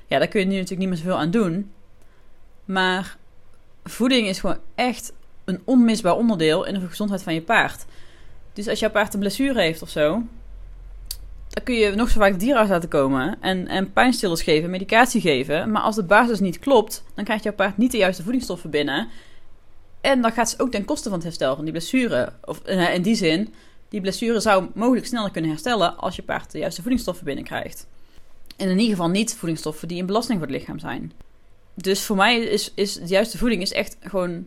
Ja, 0.07 0.19
daar 0.19 0.29
kun 0.29 0.41
je 0.41 0.47
nu 0.47 0.53
natuurlijk 0.53 0.81
niet 0.81 0.89
meer 0.89 0.99
zoveel 0.99 1.19
aan 1.19 1.31
doen. 1.31 1.73
Maar 2.65 3.17
voeding 3.85 4.29
is 4.29 4.41
gewoon 4.41 4.59
echt 4.75 5.13
een 5.45 5.61
onmisbaar 5.65 6.17
onderdeel 6.17 6.65
in 6.65 6.75
de 6.75 6.89
gezondheid 6.89 7.23
van 7.23 7.35
je 7.35 7.43
paard. 7.43 7.85
Dus 8.53 8.69
als 8.69 8.79
jouw 8.79 8.91
paard 8.91 9.15
een 9.15 9.21
blessure 9.21 9.61
heeft 9.61 9.83
of 9.83 9.89
zo, 9.89 10.23
dan 11.49 11.65
kun 11.65 11.75
je 11.75 11.95
nog 11.95 12.11
zo 12.11 12.21
vaak 12.21 12.41
dierarts 12.41 12.71
laten 12.71 12.89
komen 12.89 13.37
en, 13.41 13.69
en 13.69 13.93
pijnstillers 13.93 14.43
geven, 14.43 14.71
medicatie 14.71 15.21
geven. 15.21 15.71
Maar 15.71 15.83
als 15.83 15.97
de 15.97 16.03
basis 16.03 16.41
niet 16.41 16.59
klopt, 16.59 17.03
dan 17.15 17.25
krijgt 17.25 17.45
jouw 17.45 17.53
paard 17.53 17.77
niet 17.77 17.91
de 17.91 17.97
juiste 17.97 18.23
voedingsstoffen 18.23 18.71
binnen. 18.71 19.09
En 20.01 20.23
dan 20.23 20.33
gaat 20.33 20.51
ze 20.51 20.59
ook 20.59 20.71
ten 20.71 20.85
koste 20.85 21.09
van 21.09 21.19
het 21.19 21.27
herstel 21.27 21.55
van 21.55 21.65
die 21.65 21.73
blessure. 21.73 22.33
Of 22.45 22.63
uh, 22.67 22.95
in 22.95 23.03
die 23.03 23.15
zin, 23.15 23.55
die 23.89 24.01
blessure 24.01 24.41
zou 24.41 24.67
mogelijk 24.75 25.07
sneller 25.07 25.31
kunnen 25.31 25.51
herstellen 25.51 25.97
als 25.97 26.17
je 26.17 26.23
paard 26.23 26.53
de 26.53 26.59
juiste 26.59 26.81
voedingsstoffen 26.81 27.25
binnenkrijgt. 27.25 27.87
En 28.57 28.69
in 28.69 28.79
ieder 28.79 28.97
geval 28.97 29.11
niet 29.11 29.35
voedingsstoffen 29.35 29.89
die 29.89 30.01
een 30.01 30.07
belasting 30.07 30.39
voor 30.39 30.49
het 30.49 30.57
lichaam 30.57 30.79
zijn. 30.79 31.13
Dus 31.75 32.05
voor 32.05 32.17
mij 32.17 32.39
is, 32.39 32.73
is 32.75 32.95
de 32.95 33.07
juiste 33.07 33.39
voeding 33.39 33.63
is 33.63 33.73
echt 33.73 33.97
gewoon 34.01 34.47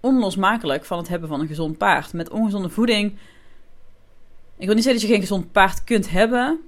onlosmakelijk 0.00 0.84
van 0.84 0.98
het 0.98 1.08
hebben 1.08 1.28
van 1.28 1.40
een 1.40 1.46
gezond 1.46 1.78
paard. 1.78 2.12
Met 2.12 2.30
ongezonde 2.30 2.68
voeding. 2.68 3.18
Ik 4.56 4.66
wil 4.66 4.74
niet 4.74 4.84
zeggen 4.84 5.00
dat 5.00 5.10
je 5.10 5.14
geen 5.16 5.26
gezond 5.26 5.52
paard 5.52 5.84
kunt 5.84 6.10
hebben. 6.10 6.60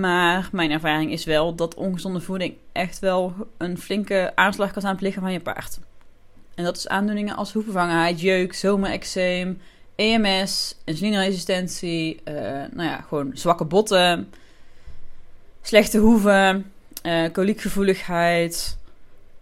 Maar 0.00 0.48
mijn 0.52 0.70
ervaring 0.70 1.12
is 1.12 1.24
wel 1.24 1.54
dat 1.54 1.74
ongezonde 1.74 2.20
voeding 2.20 2.54
echt 2.72 2.98
wel 2.98 3.34
een 3.56 3.78
flinke 3.78 4.32
aanslag 4.34 4.72
kan 4.72 4.80
zijn 4.80 4.94
op 4.94 4.98
het 4.98 5.08
lichaam 5.08 5.24
van 5.24 5.32
je 5.32 5.40
paard. 5.40 5.78
En 6.54 6.64
dat 6.64 6.76
is 6.76 6.88
aandoeningen 6.88 7.36
als 7.36 7.52
hoevenvangenheid, 7.52 8.20
jeuk, 8.20 8.54
zomerexeem, 8.54 9.60
EMS, 9.94 10.76
insulineresistentie, 10.84 12.20
uh, 12.24 12.34
nou 12.70 12.82
ja, 12.82 13.00
gewoon 13.00 13.30
zwakke 13.34 13.64
botten, 13.64 14.32
slechte 15.62 15.98
hoeven, 15.98 16.72
uh, 17.02 17.32
koliekgevoeligheid, 17.32 18.78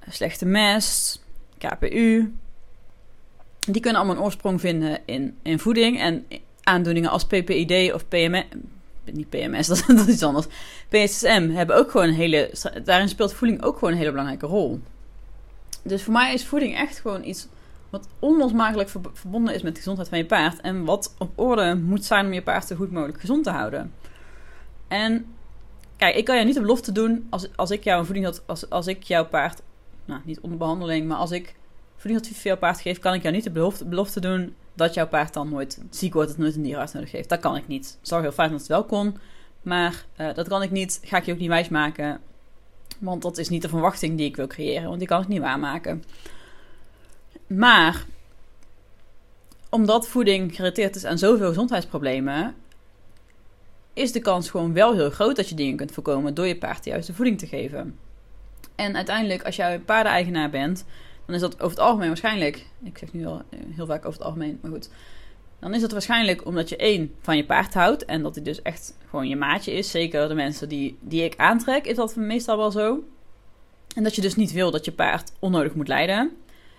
slechte 0.08 0.47
mest, 0.47 1.23
KPU. 1.58 2.32
Die 3.67 3.81
kunnen 3.81 4.00
allemaal 4.00 4.17
een 4.17 4.23
oorsprong 4.23 4.61
vinden 4.61 4.99
in, 5.05 5.37
in 5.43 5.58
voeding. 5.58 6.00
En 6.00 6.26
aandoeningen 6.62 7.11
als 7.11 7.25
PPID 7.25 7.93
of 7.93 8.08
PMS, 8.08 8.44
niet 9.05 9.29
PMS, 9.29 9.67
dat, 9.67 9.85
dat 9.97 10.06
is 10.06 10.14
iets 10.14 10.23
anders. 10.23 10.47
PSSM 10.88 11.50
hebben 11.50 11.76
ook 11.76 11.91
gewoon 11.91 12.08
een 12.08 12.14
hele. 12.14 12.50
Daarin 12.85 13.08
speelt 13.08 13.32
voeding 13.32 13.62
ook 13.62 13.79
gewoon 13.79 13.93
een 13.93 13.99
hele 13.99 14.11
belangrijke 14.11 14.47
rol. 14.47 14.81
Dus 15.82 16.03
voor 16.03 16.12
mij 16.12 16.35
is 16.35 16.47
voeding 16.47 16.76
echt 16.76 16.99
gewoon 16.99 17.25
iets 17.25 17.49
wat 17.91 18.08
onlosmakelijk 18.19 18.88
verbonden 19.12 19.55
is 19.55 19.62
met 19.62 19.73
de 19.73 19.79
gezondheid 19.79 20.08
van 20.08 20.19
je 20.19 20.26
paard. 20.26 20.61
En 20.61 20.85
wat 20.85 21.14
op 21.19 21.31
orde 21.35 21.75
moet 21.75 22.05
zijn 22.05 22.26
om 22.26 22.32
je 22.32 22.43
paard 22.43 22.67
zo 22.67 22.76
goed 22.76 22.93
mogelijk 22.93 23.20
gezond 23.20 23.44
te 23.44 23.50
houden. 23.50 23.93
En 24.88 25.36
kijk, 25.96 26.16
ik 26.16 26.25
kan 26.25 26.38
je 26.38 26.44
niet 26.44 26.54
de 26.54 26.60
belofte 26.60 26.93
doen 26.93 27.26
als, 27.31 27.56
als 27.56 27.70
ik 27.70 27.84
jou 27.84 27.98
een 27.98 28.05
voeding 28.05 28.41
als, 28.46 28.70
als 28.70 28.86
ik 28.86 29.03
jouw 29.03 29.26
paard, 29.26 29.62
nou 30.05 30.20
niet 30.24 30.41
onder 30.41 30.58
behandeling, 30.58 31.06
maar 31.06 31.17
als 31.17 31.31
ik 31.31 31.55
voedingsadvies 31.96 32.43
voor 32.43 32.56
paard 32.56 32.81
geef, 32.81 32.98
kan 32.98 33.15
ik 33.15 33.22
jou 33.22 33.34
niet 33.34 33.44
de 33.44 33.50
belofte, 33.50 33.84
belofte 33.84 34.20
doen 34.20 34.55
dat 34.74 34.94
jouw 34.94 35.08
paard 35.08 35.34
dan 35.34 35.48
nooit 35.48 35.82
ziek 35.91 36.12
wordt, 36.12 36.29
dat 36.29 36.38
nooit 36.38 36.55
een 36.55 36.62
dierenarts 36.62 36.93
nodig 36.93 37.12
heeft. 37.12 37.29
Dat 37.29 37.41
kan 37.41 37.56
ik 37.56 37.69
niet. 37.69 37.96
Het 37.98 38.08
zou 38.08 38.22
heel 38.22 38.32
fijn 38.32 38.50
dat 38.50 38.58
het 38.58 38.69
wel 38.69 38.84
kon, 38.84 39.17
maar 39.62 40.05
uh, 40.20 40.34
dat 40.34 40.48
kan 40.48 40.62
ik 40.62 40.70
niet. 40.70 41.00
Ga 41.03 41.17
ik 41.17 41.24
je 41.24 41.32
ook 41.32 41.38
niet 41.38 41.48
wijsmaken. 41.48 42.20
Want 42.98 43.22
dat 43.22 43.38
is 43.38 43.48
niet 43.48 43.62
de 43.62 43.69
verwachting 43.69 44.17
die 44.17 44.26
ik 44.26 44.36
wil 44.36 44.46
creëren, 44.46 44.86
want 44.86 44.98
die 44.98 45.08
kan 45.08 45.22
ik 45.22 45.29
niet 45.29 45.41
waarmaken. 45.41 46.05
Maar 47.46 48.05
omdat 49.70 50.08
voeding 50.08 50.55
gerelateerd 50.55 50.96
is 50.96 51.05
aan 51.05 51.19
zoveel 51.19 51.48
gezondheidsproblemen, 51.48 52.55
is 53.96 54.12
de 54.12 54.20
kans 54.20 54.50
gewoon 54.50 54.72
wel 54.72 54.94
heel 54.94 55.10
groot 55.10 55.36
dat 55.36 55.48
je 55.48 55.55
dingen 55.55 55.76
kunt 55.76 55.93
voorkomen 55.93 56.34
door 56.34 56.46
je 56.46 56.56
paard 56.56 56.84
de 56.84 56.91
juiste 56.91 57.15
voeding 57.15 57.38
te 57.38 57.46
geven. 57.46 57.98
En 58.74 58.96
uiteindelijk, 58.96 59.43
als 59.43 59.56
jij 59.56 59.74
een 59.74 59.84
paardeneigenaar 59.84 60.50
bent, 60.50 60.84
dan 61.26 61.34
is 61.34 61.41
dat 61.41 61.55
over 61.55 61.76
het 61.76 61.86
algemeen 61.86 62.08
waarschijnlijk. 62.08 62.67
Ik 62.82 62.98
zeg 62.98 63.12
nu 63.12 63.24
wel 63.24 63.43
heel 63.50 63.86
vaak 63.86 64.05
over 64.05 64.19
het 64.19 64.26
algemeen, 64.26 64.58
maar 64.62 64.70
goed 64.70 64.88
dan 65.60 65.74
is 65.74 65.82
het 65.82 65.93
waarschijnlijk 65.93 66.46
omdat 66.46 66.69
je 66.69 66.76
één 66.76 67.15
van 67.20 67.36
je 67.36 67.44
paard 67.44 67.74
houdt 67.74 68.05
en 68.05 68.22
dat 68.22 68.34
hij 68.34 68.44
dus 68.44 68.62
echt 68.62 68.96
gewoon 69.08 69.29
je 69.29 69.36
maatje 69.36 69.72
is. 69.72 69.91
Zeker 69.91 70.29
de 70.29 70.34
mensen 70.34 70.69
die, 70.69 70.98
die 71.00 71.24
ik 71.24 71.36
aantrek, 71.36 71.86
is 71.86 71.96
dat 71.96 72.17
meestal 72.17 72.56
wel 72.56 72.70
zo. 72.70 73.05
En 73.94 74.03
dat 74.03 74.15
je 74.15 74.20
dus 74.20 74.36
niet 74.36 74.53
wil 74.53 74.70
dat 74.70 74.84
je 74.84 74.93
paard 74.93 75.32
onnodig 75.38 75.74
moet 75.74 75.88
lijden. 75.88 76.32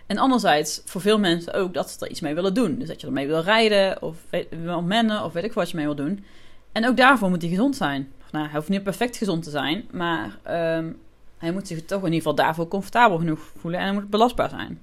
En 0.05 0.17
anderzijds, 0.17 0.81
voor 0.85 1.01
veel 1.01 1.19
mensen 1.19 1.53
ook 1.53 1.73
dat 1.73 1.89
ze 1.89 2.05
er 2.05 2.11
iets 2.11 2.19
mee 2.19 2.35
willen 2.35 2.53
doen. 2.53 2.79
Dus 2.79 2.87
dat 2.87 3.01
je 3.01 3.07
ermee 3.07 3.27
wil 3.27 3.41
rijden, 3.41 4.01
of 4.01 4.17
wil 4.49 4.81
mennen, 4.81 5.23
of 5.23 5.33
weet 5.33 5.43
ik 5.43 5.53
wat 5.53 5.69
je 5.69 5.75
mee 5.75 5.85
wil 5.85 5.95
doen. 5.95 6.25
En 6.77 6.87
ook 6.87 6.97
daarvoor 6.97 7.29
moet 7.29 7.41
hij 7.41 7.49
gezond 7.49 7.75
zijn. 7.75 8.11
Nou, 8.31 8.45
hij 8.45 8.55
hoeft 8.55 8.69
niet 8.69 8.83
perfect 8.83 9.17
gezond 9.17 9.43
te 9.43 9.49
zijn, 9.49 9.87
maar 9.91 10.37
ehm, 10.43 10.91
hij 11.37 11.51
moet 11.51 11.67
zich 11.67 11.85
toch 11.85 11.99
in 11.99 12.05
ieder 12.05 12.17
geval 12.17 12.35
daarvoor 12.35 12.67
comfortabel 12.67 13.17
genoeg 13.17 13.39
voelen 13.57 13.79
en 13.79 13.85
hij 13.85 13.93
moet 13.93 14.09
belastbaar 14.09 14.49
zijn. 14.49 14.81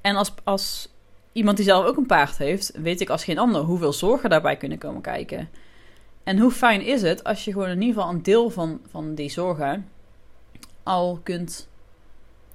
En 0.00 0.16
als, 0.16 0.32
als 0.44 0.88
iemand 1.32 1.56
die 1.56 1.66
zelf 1.66 1.86
ook 1.86 1.96
een 1.96 2.06
paard 2.06 2.38
heeft, 2.38 2.72
weet 2.74 3.00
ik 3.00 3.10
als 3.10 3.24
geen 3.24 3.38
ander 3.38 3.62
hoeveel 3.62 3.92
zorgen 3.92 4.30
daarbij 4.30 4.56
kunnen 4.56 4.78
komen 4.78 5.02
kijken. 5.02 5.48
En 6.24 6.38
hoe 6.38 6.50
fijn 6.50 6.82
is 6.82 7.02
het 7.02 7.24
als 7.24 7.44
je 7.44 7.52
gewoon 7.52 7.68
in 7.68 7.80
ieder 7.80 7.94
geval 7.94 8.10
een 8.10 8.22
deel 8.22 8.50
van, 8.50 8.80
van 8.90 9.14
die 9.14 9.30
zorgen 9.30 9.88
al 10.82 11.20
kunt 11.22 11.68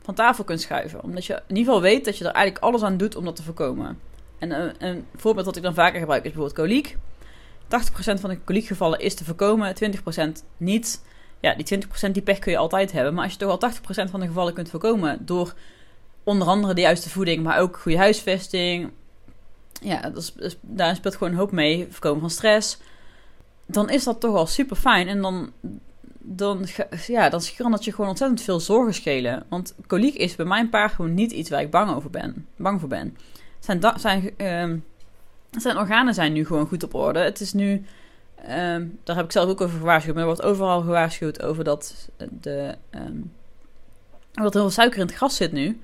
van 0.02 0.14
tafel 0.14 0.44
kunt 0.44 0.62
schuiven. 0.62 1.04
Omdat 1.04 1.26
je 1.26 1.34
in 1.34 1.56
ieder 1.56 1.74
geval 1.74 1.82
weet 1.82 2.06
dat 2.06 2.18
je 2.18 2.26
er 2.26 2.32
eigenlijk 2.32 2.66
alles 2.66 2.84
aan 2.84 2.98
doet 2.98 3.16
om 3.16 3.26
dat 3.26 3.36
te 3.36 3.44
voorkomen. 3.44 4.00
En 4.38 4.52
een, 4.52 4.74
een 4.80 5.06
voorbeeld 5.16 5.46
dat 5.46 5.56
ik 5.56 5.64
dan 5.64 5.74
vaker 5.74 6.00
gebruik 6.00 6.24
is 6.24 6.32
bijvoorbeeld 6.32 6.60
koliek. 6.60 6.98
80% 7.68 8.20
van 8.20 8.30
de 8.30 8.40
koliekgevallen 8.40 9.00
is 9.00 9.16
te 9.16 9.26
voorkomen, 9.26 9.76
20% 10.40 10.44
niet. 10.58 11.02
Ja, 11.40 11.56
die 11.56 11.80
20% 12.08 12.12
die 12.12 12.22
pech 12.22 12.40
kun 12.40 12.52
je 12.52 12.58
altijd 12.58 12.92
hebben. 12.92 13.14
Maar 13.14 13.24
als 13.24 13.34
je 13.34 13.40
toch 13.40 13.62
al 13.62 13.72
80% 14.08 14.10
van 14.10 14.20
de 14.20 14.28
gevallen 14.28 14.54
kunt 14.54 14.70
voorkomen 14.70 15.26
door 15.26 15.54
onder 16.24 16.48
andere 16.48 16.74
de 16.74 16.82
juiste 16.82 17.10
voeding, 17.10 17.44
maar 17.44 17.60
ook 17.60 17.78
goede 17.78 17.98
huisvesting. 17.98 18.92
Ja, 19.82 20.02
dat 20.10 20.34
is, 20.40 20.58
daar 20.62 20.96
speelt 20.96 21.16
gewoon 21.16 21.34
een 21.34 21.40
hoop 21.40 21.52
mee. 21.52 21.88
Voorkomen 21.90 22.20
van 22.20 22.30
stress. 22.30 22.78
Dan 23.66 23.90
is 23.90 24.04
dat 24.04 24.20
toch 24.20 24.36
al 24.36 24.48
super 24.48 24.76
fijn. 24.76 25.08
En 25.08 25.22
dan, 25.22 25.52
dan, 26.20 26.68
ja, 27.08 27.30
dan 27.30 27.42
kan 27.58 27.72
dat 27.72 27.86
je 27.86 27.92
gewoon 27.92 28.10
ontzettend 28.10 28.42
veel 28.42 28.60
zorgen 28.60 28.94
schelen. 28.94 29.46
Want 29.50 29.76
koliek 29.88 30.16
is 30.16 30.36
bij 30.36 30.46
mijn 30.46 30.70
paard 30.70 30.94
gewoon 30.94 31.14
niet 31.14 31.32
iets 31.32 31.50
waar 31.50 31.62
ik 31.62 31.72
bang, 31.72 31.96
over 31.96 32.10
ben, 32.10 32.48
bang 32.56 32.80
voor 32.80 32.90
ben. 32.90 33.18
Zijn, 33.60 33.82
zijn, 33.96 34.34
uh, 34.38 34.80
zijn 35.52 35.78
organen 35.78 36.14
zijn 36.14 36.34
nu 36.34 36.46
gewoon 36.46 36.68
goed 36.68 36.84
op 36.84 36.94
orde. 36.94 37.20
Het 37.20 37.40
is 37.40 37.54
nu, 37.54 37.86
uh, 38.42 38.48
daar 39.04 39.16
heb 39.16 39.26
ik 39.26 39.32
zelf 39.32 39.50
ook 39.50 39.62
over 39.62 39.80
gewaarschuwd, 39.80 40.14
maar 40.14 40.24
er 40.24 40.30
wordt 40.30 40.46
overal 40.46 40.82
gewaarschuwd 40.82 41.44
over 41.44 41.64
dat, 41.64 42.10
de, 42.42 42.76
um, 42.92 43.32
dat 44.32 44.46
er 44.46 44.52
heel 44.52 44.62
veel 44.62 44.70
suiker 44.70 45.00
in 45.00 45.06
het 45.06 45.16
gras 45.16 45.36
zit 45.36 45.52
nu. 45.52 45.80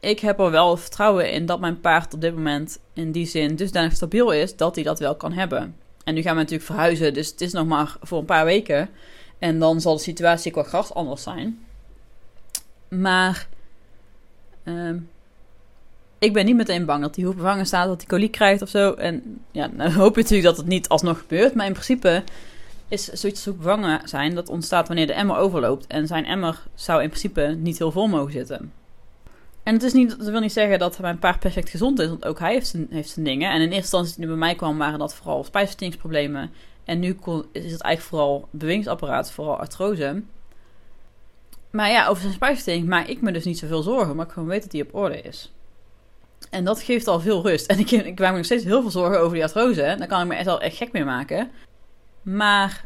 Ik 0.00 0.20
heb 0.20 0.38
er 0.38 0.50
wel 0.50 0.76
vertrouwen 0.76 1.32
in 1.32 1.46
dat 1.46 1.60
mijn 1.60 1.80
paard 1.80 2.14
op 2.14 2.20
dit 2.20 2.34
moment 2.34 2.78
in 2.92 3.12
die 3.12 3.26
zin 3.26 3.56
dusdanig 3.56 3.92
stabiel 3.92 4.32
is 4.32 4.56
dat 4.56 4.74
hij 4.74 4.84
dat 4.84 4.98
wel 4.98 5.16
kan 5.16 5.32
hebben. 5.32 5.76
En 6.04 6.14
nu 6.14 6.22
gaan 6.22 6.34
we 6.34 6.40
natuurlijk 6.40 6.70
verhuizen, 6.70 7.14
dus 7.14 7.30
het 7.30 7.40
is 7.40 7.52
nog 7.52 7.66
maar 7.66 7.96
voor 8.00 8.18
een 8.18 8.24
paar 8.24 8.44
weken. 8.44 8.88
En 9.38 9.58
dan 9.58 9.80
zal 9.80 9.96
de 9.96 10.02
situatie 10.02 10.52
qua 10.52 10.62
gras 10.62 10.94
anders 10.94 11.22
zijn. 11.22 11.64
Maar 12.88 13.48
uh, 14.64 14.96
ik 16.22 16.32
ben 16.32 16.44
niet 16.44 16.56
meteen 16.56 16.84
bang 16.84 17.02
dat 17.02 17.16
hij 17.16 17.24
hoef 17.24 17.36
bevangen 17.36 17.66
staat, 17.66 17.86
dat 17.86 17.96
hij 17.96 18.06
koliek 18.06 18.32
krijgt 18.32 18.62
of 18.62 18.68
zo. 18.68 18.92
En 18.92 19.40
ja, 19.50 19.68
dan 19.68 19.90
hoop 19.90 20.14
je 20.14 20.20
natuurlijk 20.20 20.48
dat 20.48 20.56
het 20.56 20.66
niet 20.66 20.88
alsnog 20.88 21.18
gebeurt. 21.18 21.54
Maar 21.54 21.66
in 21.66 21.72
principe 21.72 22.22
is 22.88 23.04
zoiets 23.04 23.46
als 23.46 23.56
bevangen 23.56 24.08
zijn, 24.08 24.34
dat 24.34 24.48
ontstaat 24.48 24.86
wanneer 24.86 25.06
de 25.06 25.12
emmer 25.12 25.36
overloopt. 25.36 25.86
En 25.86 26.06
zijn 26.06 26.24
emmer 26.24 26.62
zou 26.74 27.02
in 27.02 27.08
principe 27.08 27.56
niet 27.58 27.78
heel 27.78 27.90
vol 27.90 28.06
mogen 28.06 28.32
zitten. 28.32 28.72
En 29.62 29.74
het 29.74 29.82
is 29.82 29.92
niet, 29.92 30.18
dat 30.18 30.28
wil 30.28 30.40
niet 30.40 30.52
zeggen 30.52 30.78
dat 30.78 30.98
mijn 30.98 31.18
paard 31.18 31.40
perfect 31.40 31.68
gezond 31.68 31.98
is, 31.98 32.08
want 32.08 32.24
ook 32.24 32.38
hij 32.38 32.52
heeft 32.52 32.66
zijn, 32.66 32.86
heeft 32.90 33.10
zijn 33.10 33.24
dingen. 33.24 33.50
En 33.50 33.56
in 33.56 33.62
eerste 33.62 33.76
instantie, 33.76 34.14
hij 34.16 34.26
bij 34.26 34.36
mij 34.36 34.54
kwam, 34.54 34.78
waren 34.78 34.98
dat 34.98 35.14
vooral 35.14 35.44
spijsverteringsproblemen. 35.44 36.50
En 36.84 36.98
nu 36.98 37.08
is 37.52 37.72
het 37.72 37.80
eigenlijk 37.80 38.00
vooral 38.00 38.48
bewegingsapparaat, 38.50 39.32
vooral 39.32 39.56
artrose. 39.58 40.22
Maar 41.70 41.90
ja, 41.90 42.06
over 42.06 42.22
zijn 42.22 42.34
spijsvertering 42.34 42.86
maak 42.86 43.06
ik 43.06 43.20
me 43.20 43.32
dus 43.32 43.44
niet 43.44 43.58
zoveel 43.58 43.82
zorgen, 43.82 44.16
maar 44.16 44.26
ik 44.26 44.32
gewoon 44.32 44.48
weet 44.48 44.62
dat 44.62 44.72
hij 44.72 44.82
op 44.82 44.94
orde 44.94 45.20
is. 45.20 45.52
En 46.52 46.64
dat 46.64 46.82
geeft 46.82 47.08
al 47.08 47.20
veel 47.20 47.42
rust. 47.42 47.66
En 47.66 47.78
ik, 47.78 47.90
ik 47.90 48.18
maak 48.18 48.30
me 48.30 48.36
nog 48.36 48.44
steeds 48.44 48.64
heel 48.64 48.80
veel 48.80 48.90
zorgen 48.90 49.20
over 49.20 49.34
die 49.34 49.42
artrose. 49.42 49.94
Daar 49.98 50.06
kan 50.06 50.20
ik 50.20 50.26
me 50.26 50.34
echt 50.34 50.46
al 50.46 50.60
echt 50.60 50.76
gek 50.76 50.92
mee 50.92 51.04
maken. 51.04 51.50
Maar 52.22 52.84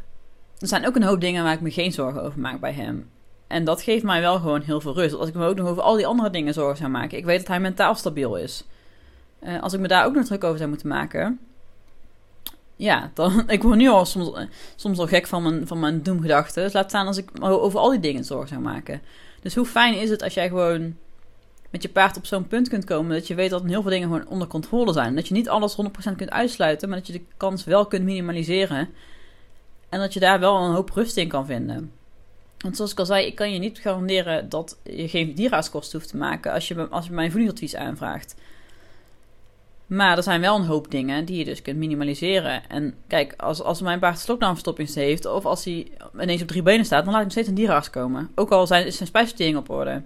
er 0.58 0.68
zijn 0.68 0.86
ook 0.86 0.96
een 0.96 1.02
hoop 1.02 1.20
dingen 1.20 1.44
waar 1.44 1.52
ik 1.52 1.60
me 1.60 1.70
geen 1.70 1.92
zorgen 1.92 2.22
over 2.22 2.40
maak 2.40 2.60
bij 2.60 2.72
hem. 2.72 3.10
En 3.46 3.64
dat 3.64 3.82
geeft 3.82 4.04
mij 4.04 4.20
wel 4.20 4.38
gewoon 4.38 4.60
heel 4.60 4.80
veel 4.80 4.94
rust. 4.94 5.14
Als 5.14 5.28
ik 5.28 5.34
me 5.34 5.46
ook 5.46 5.56
nog 5.56 5.68
over 5.68 5.82
al 5.82 5.96
die 5.96 6.06
andere 6.06 6.30
dingen 6.30 6.54
zorgen 6.54 6.76
zou 6.76 6.90
maken. 6.90 7.18
Ik 7.18 7.24
weet 7.24 7.38
dat 7.38 7.48
hij 7.48 7.60
mentaal 7.60 7.94
stabiel 7.94 8.36
is. 8.36 8.64
Uh, 9.42 9.62
als 9.62 9.72
ik 9.72 9.80
me 9.80 9.88
daar 9.88 10.06
ook 10.06 10.14
nog 10.14 10.24
druk 10.24 10.44
over 10.44 10.58
zou 10.58 10.68
moeten 10.68 10.88
maken. 10.88 11.38
Ja, 12.76 13.10
dan. 13.14 13.42
Ik 13.50 13.62
word 13.62 13.76
nu 13.76 13.88
al 13.88 14.04
soms, 14.04 14.30
soms 14.76 14.98
al 14.98 15.06
gek 15.06 15.26
van 15.26 15.42
mijn, 15.42 15.66
van 15.66 15.80
mijn 15.80 16.02
doemgedachten. 16.02 16.62
Dus 16.62 16.72
laat 16.72 16.88
staan 16.88 17.06
als 17.06 17.16
ik 17.16 17.30
over 17.40 17.78
al 17.78 17.90
die 17.90 18.00
dingen 18.00 18.24
zorgen 18.24 18.48
zou 18.48 18.60
maken. 18.60 19.02
Dus 19.42 19.54
hoe 19.54 19.66
fijn 19.66 19.98
is 19.98 20.10
het 20.10 20.22
als 20.22 20.34
jij 20.34 20.48
gewoon 20.48 20.96
met 21.76 21.84
je 21.84 21.90
paard 21.90 22.16
op 22.16 22.26
zo'n 22.26 22.46
punt 22.46 22.68
kunt 22.68 22.84
komen 22.84 23.16
dat 23.16 23.26
je 23.26 23.34
weet 23.34 23.50
dat 23.50 23.64
heel 23.64 23.82
veel 23.82 23.90
dingen 23.90 24.08
gewoon 24.08 24.28
onder 24.28 24.48
controle 24.48 24.92
zijn. 24.92 25.14
Dat 25.14 25.28
je 25.28 25.34
niet 25.34 25.48
alles 25.48 25.76
100% 26.10 26.16
kunt 26.16 26.30
uitsluiten, 26.30 26.88
maar 26.88 26.98
dat 26.98 27.06
je 27.06 27.12
de 27.12 27.24
kans 27.36 27.64
wel 27.64 27.86
kunt 27.86 28.04
minimaliseren. 28.04 28.88
En 29.88 30.00
dat 30.00 30.12
je 30.12 30.20
daar 30.20 30.40
wel 30.40 30.56
een 30.56 30.74
hoop 30.74 30.90
rust 30.90 31.16
in 31.16 31.28
kan 31.28 31.46
vinden. 31.46 31.92
Want 32.58 32.76
zoals 32.76 32.92
ik 32.92 32.98
al 32.98 33.06
zei, 33.06 33.26
ik 33.26 33.34
kan 33.34 33.52
je 33.52 33.58
niet 33.58 33.78
garanderen 33.78 34.48
dat 34.48 34.78
je 34.82 35.08
geen 35.08 35.34
dierenartskosten 35.34 35.98
hoeft 35.98 36.10
te 36.10 36.16
maken 36.16 36.52
als 36.52 36.68
je, 36.68 36.88
als 36.88 37.06
je 37.06 37.12
mijn 37.12 37.30
voedingsadvies 37.30 37.76
aanvraagt. 37.76 38.34
Maar 39.86 40.16
er 40.16 40.22
zijn 40.22 40.40
wel 40.40 40.56
een 40.56 40.64
hoop 40.64 40.90
dingen 40.90 41.24
die 41.24 41.38
je 41.38 41.44
dus 41.44 41.62
kunt 41.62 41.76
minimaliseren. 41.76 42.68
En 42.68 42.94
kijk, 43.06 43.34
als, 43.36 43.62
als 43.62 43.80
mijn 43.80 43.98
paard 43.98 44.18
slokdarmverstopping 44.18 44.94
heeft, 44.94 45.26
of 45.26 45.44
als 45.44 45.64
hij 45.64 45.86
ineens 46.20 46.42
op 46.42 46.48
drie 46.48 46.62
benen 46.62 46.84
staat, 46.84 47.04
dan 47.04 47.12
laat 47.12 47.22
ik 47.22 47.28
hem 47.28 47.30
steeds 47.30 47.48
een 47.48 47.54
dierenarts 47.54 47.90
komen. 47.90 48.30
Ook 48.34 48.50
al 48.50 48.66
zijn, 48.66 48.86
is 48.86 48.96
zijn 48.96 49.08
spijsvertering 49.08 49.56
op 49.56 49.70
orde. 49.70 50.02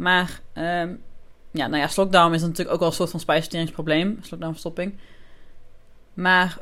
Maar, 0.00 0.40
um, 0.54 1.02
ja, 1.50 1.66
nou 1.66 1.76
ja, 1.76 1.88
slokdarm 1.88 2.32
is 2.32 2.40
natuurlijk 2.40 2.70
ook 2.70 2.78
wel 2.78 2.88
een 2.88 2.94
soort 2.94 3.10
van 3.10 3.20
spijsverteringsprobleem, 3.20 4.18
slokdarmverstopping. 4.22 4.98
Maar 6.14 6.58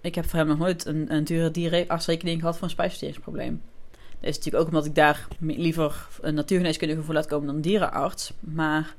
ik 0.00 0.14
heb 0.14 0.24
voor 0.24 0.38
hem 0.38 0.48
nog 0.48 0.58
nooit 0.58 0.86
een, 0.86 1.14
een 1.14 1.24
dure 1.24 1.50
dierenartsrekening 1.50 2.40
gehad 2.40 2.54
voor 2.54 2.64
een 2.64 2.70
spijsverteringsprobleem. 2.70 3.62
Dat 3.90 4.30
is 4.30 4.36
natuurlijk 4.36 4.62
ook 4.62 4.68
omdat 4.68 4.86
ik 4.86 4.94
daar 4.94 5.28
liever 5.38 6.08
een 6.20 6.34
natuurgeneeskundige 6.34 7.02
voor 7.02 7.14
laat 7.14 7.26
komen 7.26 7.46
dan 7.46 7.56
een 7.56 7.62
dierenarts. 7.62 8.32
Maar 8.40 8.94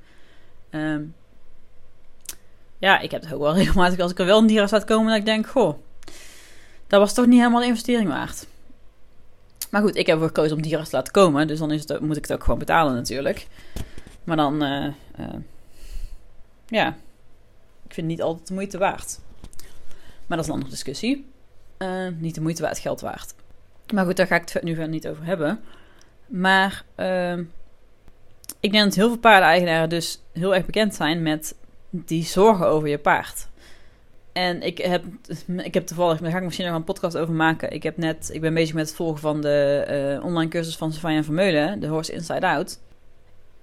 um, 0.71 1.15
ja, 2.77 2.99
ik 2.99 3.11
heb 3.11 3.21
het 3.21 3.33
ook 3.33 3.41
wel 3.41 3.55
regelmatig 3.63 3.99
als 3.99 4.11
ik 4.11 4.19
er 4.19 4.25
wel 4.25 4.37
een 4.37 4.45
dierenarts 4.45 4.73
laat 4.73 4.85
komen, 4.85 5.07
dat 5.07 5.19
ik 5.19 5.25
denk, 5.25 5.47
goh, 5.47 5.77
dat 6.87 6.99
was 6.99 7.13
toch 7.13 7.25
niet 7.25 7.39
helemaal 7.39 7.61
de 7.61 7.67
investering 7.67 8.09
waard. 8.09 8.47
Maar 9.69 9.81
goed, 9.81 9.95
ik 9.95 10.05
heb 10.05 10.15
ervoor 10.15 10.27
gekozen 10.27 10.55
om 10.55 10.61
dierenarts 10.61 10.89
te 10.89 10.95
laten 10.95 11.13
komen, 11.13 11.47
dus 11.47 11.59
dan 11.59 11.71
is 11.71 11.87
het, 11.87 11.99
moet 11.99 12.17
ik 12.17 12.21
het 12.21 12.33
ook 12.33 12.43
gewoon 12.43 12.59
betalen 12.59 12.93
natuurlijk. 12.93 13.47
Maar 14.23 14.37
dan, 14.37 14.63
uh, 14.63 14.85
uh, 15.19 15.25
ja, 16.67 16.87
ik 17.87 17.93
vind 17.93 17.95
het 17.95 18.05
niet 18.05 18.21
altijd 18.21 18.47
de 18.47 18.53
moeite 18.53 18.77
waard. 18.77 19.19
Maar 20.27 20.37
dat 20.37 20.39
is 20.39 20.47
een 20.47 20.53
andere 20.53 20.71
discussie. 20.71 21.25
Uh, 21.77 22.07
niet 22.17 22.35
de 22.35 22.41
moeite 22.41 22.61
waard, 22.61 22.79
geld 22.79 23.01
waard. 23.01 23.33
Maar 23.93 24.05
goed, 24.05 24.17
daar 24.17 24.27
ga 24.27 24.35
ik 24.35 24.49
het 24.49 24.63
nu 24.63 24.73
verder 24.73 24.91
niet 24.91 25.07
over 25.07 25.25
hebben. 25.25 25.59
Maar 26.25 26.83
uh, 26.95 27.37
ik 28.59 28.71
denk 28.71 28.83
dat 28.83 28.95
heel 28.95 29.07
veel 29.07 29.17
paardeneigenaren 29.17 29.89
dus 29.89 30.21
heel 30.33 30.55
erg 30.55 30.65
bekend 30.65 30.95
zijn 30.95 31.21
met 31.21 31.55
die 31.89 32.23
zorgen 32.23 32.67
over 32.67 32.87
je 32.87 32.97
paard. 32.97 33.47
En 34.33 34.61
ik 34.61 34.77
heb, 34.77 35.03
ik 35.57 35.73
heb 35.73 35.85
toevallig, 35.85 36.19
daar 36.19 36.31
ga 36.31 36.37
ik 36.37 36.43
misschien 36.43 36.65
nog 36.65 36.75
een 36.75 36.83
podcast 36.83 37.17
over 37.17 37.33
maken. 37.33 37.71
Ik, 37.71 37.83
heb 37.83 37.97
net, 37.97 38.29
ik 38.33 38.41
ben 38.41 38.53
bezig 38.53 38.75
met 38.75 38.87
het 38.87 38.95
volgen 38.95 39.19
van 39.19 39.41
de 39.41 40.17
uh, 40.19 40.25
online 40.25 40.49
cursus 40.49 40.77
van 40.77 40.93
Savanja 40.93 41.23
Vermeulen, 41.23 41.79
de 41.79 41.87
Horse 41.87 42.13
Inside 42.13 42.47
Out. 42.47 42.79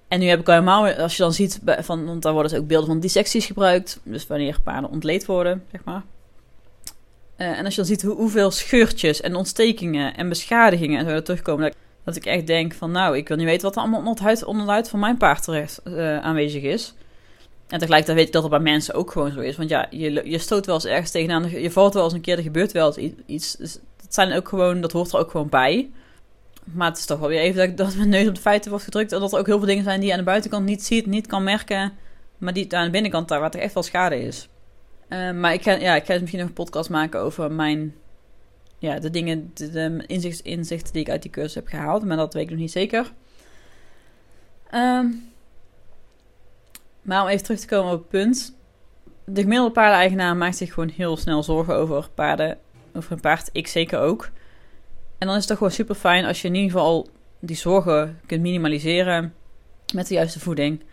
En 0.07 0.19
nu 0.19 0.25
heb 0.25 0.39
ik 0.39 0.47
helemaal, 0.47 0.87
als 0.87 1.17
je 1.17 1.23
dan 1.23 1.33
ziet, 1.33 1.59
van, 1.65 2.05
want 2.05 2.21
daar 2.21 2.33
worden 2.33 2.51
dus 2.51 2.61
ook 2.61 2.67
beelden 2.67 2.87
van 2.87 2.99
dissecties 2.99 3.45
gebruikt. 3.45 3.99
Dus 4.03 4.27
wanneer 4.27 4.57
paarden 4.63 4.89
ontleed 4.89 5.25
worden, 5.25 5.63
zeg 5.71 5.83
maar. 5.83 6.03
Uh, 7.37 7.57
en 7.57 7.65
als 7.65 7.75
je 7.75 7.81
dan 7.81 7.89
ziet 7.89 8.01
hoe, 8.01 8.15
hoeveel 8.15 8.51
scheurtjes 8.51 9.21
en 9.21 9.35
ontstekingen 9.35 10.15
en 10.15 10.29
beschadigingen 10.29 10.99
en 10.99 11.05
zo 11.05 11.11
er 11.11 11.23
terugkomen, 11.23 11.63
dat, 11.63 11.75
dat, 12.03 12.15
ik 12.15 12.25
echt 12.25 12.47
denk 12.47 12.73
van 12.73 12.91
nou, 12.91 13.17
ik 13.17 13.27
wil 13.27 13.37
niet 13.37 13.45
weten 13.45 13.61
wat 13.61 13.75
er 13.75 13.81
allemaal 13.81 13.99
onder 13.99 14.15
de 14.15 14.23
huid, 14.23 14.43
onder 14.43 14.85
van 14.85 14.99
mijn 14.99 15.17
paard 15.17 15.43
terecht 15.43 15.81
uh, 15.85 16.19
aanwezig 16.19 16.63
is. 16.63 16.93
En 17.67 17.79
tegelijkertijd 17.79 18.17
weet 18.17 18.27
ik 18.27 18.33
dat 18.33 18.41
het 18.41 18.51
bij 18.51 18.61
mensen 18.61 18.93
ook 18.93 19.11
gewoon 19.11 19.31
zo 19.31 19.39
is. 19.39 19.57
Want 19.57 19.69
ja, 19.69 19.87
je, 19.89 20.29
je 20.29 20.37
stoot 20.37 20.65
wel 20.65 20.75
eens 20.75 20.85
ergens 20.85 21.11
tegenaan, 21.11 21.49
je 21.49 21.71
valt 21.71 21.93
wel 21.93 22.03
eens 22.03 22.13
een 22.13 22.21
keer, 22.21 22.37
er 22.37 22.43
gebeurt 22.43 22.71
wel 22.71 22.97
eens 22.97 23.13
iets. 23.25 23.55
Dus 23.55 23.73
dat, 23.73 24.13
zijn 24.13 24.33
ook 24.33 24.47
gewoon, 24.47 24.81
dat 24.81 24.91
hoort 24.91 25.11
er 25.11 25.19
ook 25.19 25.31
gewoon 25.31 25.49
bij. 25.49 25.89
Maar 26.63 26.89
het 26.89 26.97
is 26.97 27.05
toch 27.05 27.19
wel 27.19 27.29
weer 27.29 27.39
even 27.39 27.67
dat, 27.67 27.77
dat 27.77 27.95
mijn 27.95 28.09
neus 28.09 28.27
op 28.27 28.35
de 28.35 28.41
feiten 28.41 28.69
wordt 28.69 28.85
gedrukt. 28.85 29.11
En 29.11 29.19
dat 29.19 29.33
er 29.33 29.39
ook 29.39 29.45
heel 29.45 29.57
veel 29.57 29.67
dingen 29.67 29.83
zijn 29.83 29.99
die 29.99 30.07
je 30.07 30.13
aan 30.13 30.19
de 30.19 30.25
buitenkant 30.25 30.65
niet 30.65 30.83
ziet, 30.83 31.05
niet 31.05 31.27
kan 31.27 31.43
merken. 31.43 31.93
Maar 32.37 32.53
die 32.53 32.75
aan 32.75 32.85
de 32.85 32.91
binnenkant 32.91 33.27
daar, 33.27 33.39
waar 33.39 33.53
er 33.53 33.59
echt 33.59 33.73
wel 33.73 33.83
schade 33.83 34.21
is. 34.21 34.49
Uh, 35.09 35.31
maar 35.31 35.53
ik 35.53 35.61
ga, 35.61 35.71
ja, 35.71 35.95
ik 35.95 36.05
ga 36.05 36.11
dus 36.11 36.19
misschien 36.19 36.39
nog 36.39 36.49
een 36.49 36.53
podcast 36.55 36.89
maken 36.89 37.19
over 37.19 37.51
mijn... 37.51 37.95
Ja, 38.79 38.99
de 38.99 39.09
dingen, 39.09 39.51
de, 39.53 39.69
de 39.69 40.03
inzicht, 40.07 40.39
inzichten 40.39 40.93
die 40.93 41.01
ik 41.01 41.09
uit 41.09 41.21
die 41.21 41.31
cursus 41.31 41.55
heb 41.55 41.67
gehaald. 41.67 42.05
Maar 42.05 42.17
dat 42.17 42.33
weet 42.33 42.43
ik 42.43 42.49
nog 42.49 42.59
niet 42.59 42.71
zeker. 42.71 43.11
Um, 44.73 45.31
maar 47.07 47.21
om 47.21 47.27
even 47.27 47.43
terug 47.43 47.59
te 47.59 47.67
komen 47.67 47.93
op 47.93 47.99
het 47.99 48.09
punt. 48.09 48.55
De 49.25 49.41
gemiddelde 49.41 49.73
paardeneigenaar 49.73 50.35
maakt 50.35 50.57
zich 50.57 50.73
gewoon 50.73 50.89
heel 50.89 51.17
snel 51.17 51.43
zorgen 51.43 51.75
over 51.75 52.09
paarden. 52.13 52.57
Over 52.93 53.11
een 53.11 53.19
paard, 53.19 53.49
ik 53.51 53.67
zeker 53.67 53.99
ook. 53.99 54.29
En 55.17 55.27
dan 55.27 55.29
is 55.29 55.35
het 55.35 55.47
toch 55.47 55.57
gewoon 55.57 55.73
super 55.73 55.95
fijn 55.95 56.25
als 56.25 56.41
je 56.41 56.47
in 56.47 56.55
ieder 56.55 56.71
geval 56.71 57.07
die 57.39 57.55
zorgen 57.55 58.19
kunt 58.25 58.41
minimaliseren 58.41 59.33
met 59.93 60.07
de 60.07 60.13
juiste 60.13 60.39
voeding. 60.39 60.83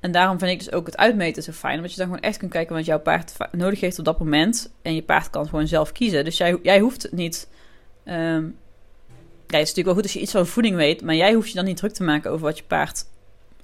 En 0.00 0.12
daarom 0.12 0.38
vind 0.38 0.50
ik 0.50 0.58
dus 0.58 0.72
ook 0.72 0.86
het 0.86 0.96
uitmeten 0.96 1.42
zo 1.42 1.52
fijn. 1.52 1.76
Omdat 1.76 1.90
je 1.90 1.96
dan 1.96 2.06
gewoon 2.06 2.22
echt 2.22 2.36
kunt 2.36 2.50
kijken 2.50 2.76
wat 2.76 2.84
jouw 2.84 3.00
paard 3.00 3.36
nodig 3.52 3.80
heeft 3.80 3.98
op 3.98 4.04
dat 4.04 4.18
moment. 4.18 4.72
En 4.82 4.94
je 4.94 5.02
paard 5.02 5.30
kan 5.30 5.48
gewoon 5.48 5.66
zelf 5.66 5.92
kiezen. 5.92 6.24
Dus 6.24 6.36
jij, 6.36 6.58
jij 6.62 6.80
hoeft 6.80 7.02
het 7.02 7.12
niet. 7.12 7.48
Um, 8.04 8.56
het 9.46 9.52
is 9.52 9.58
natuurlijk 9.58 9.86
wel 9.86 9.94
goed 9.94 10.02
als 10.02 10.12
je 10.12 10.20
iets 10.20 10.32
van 10.32 10.46
voeding 10.46 10.76
weet. 10.76 11.02
Maar 11.02 11.14
jij 11.14 11.32
hoeft 11.32 11.48
je 11.48 11.54
dan 11.54 11.64
niet 11.64 11.76
druk 11.76 11.92
te 11.92 12.02
maken 12.02 12.30
over 12.30 12.46
wat 12.46 12.58
je 12.58 12.64
paard 12.64 13.04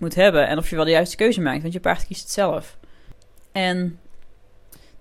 moet 0.01 0.15
hebben. 0.15 0.49
En 0.49 0.59
of 0.59 0.71
je 0.71 0.77
wel 0.77 0.85
de 0.85 0.91
juiste 0.91 1.17
keuze 1.17 1.41
maakt. 1.41 1.63
Want 1.63 1.73
je 1.73 1.81
paard 1.81 2.07
kiest 2.07 2.23
het 2.23 2.31
zelf. 2.31 2.77
En 3.53 3.99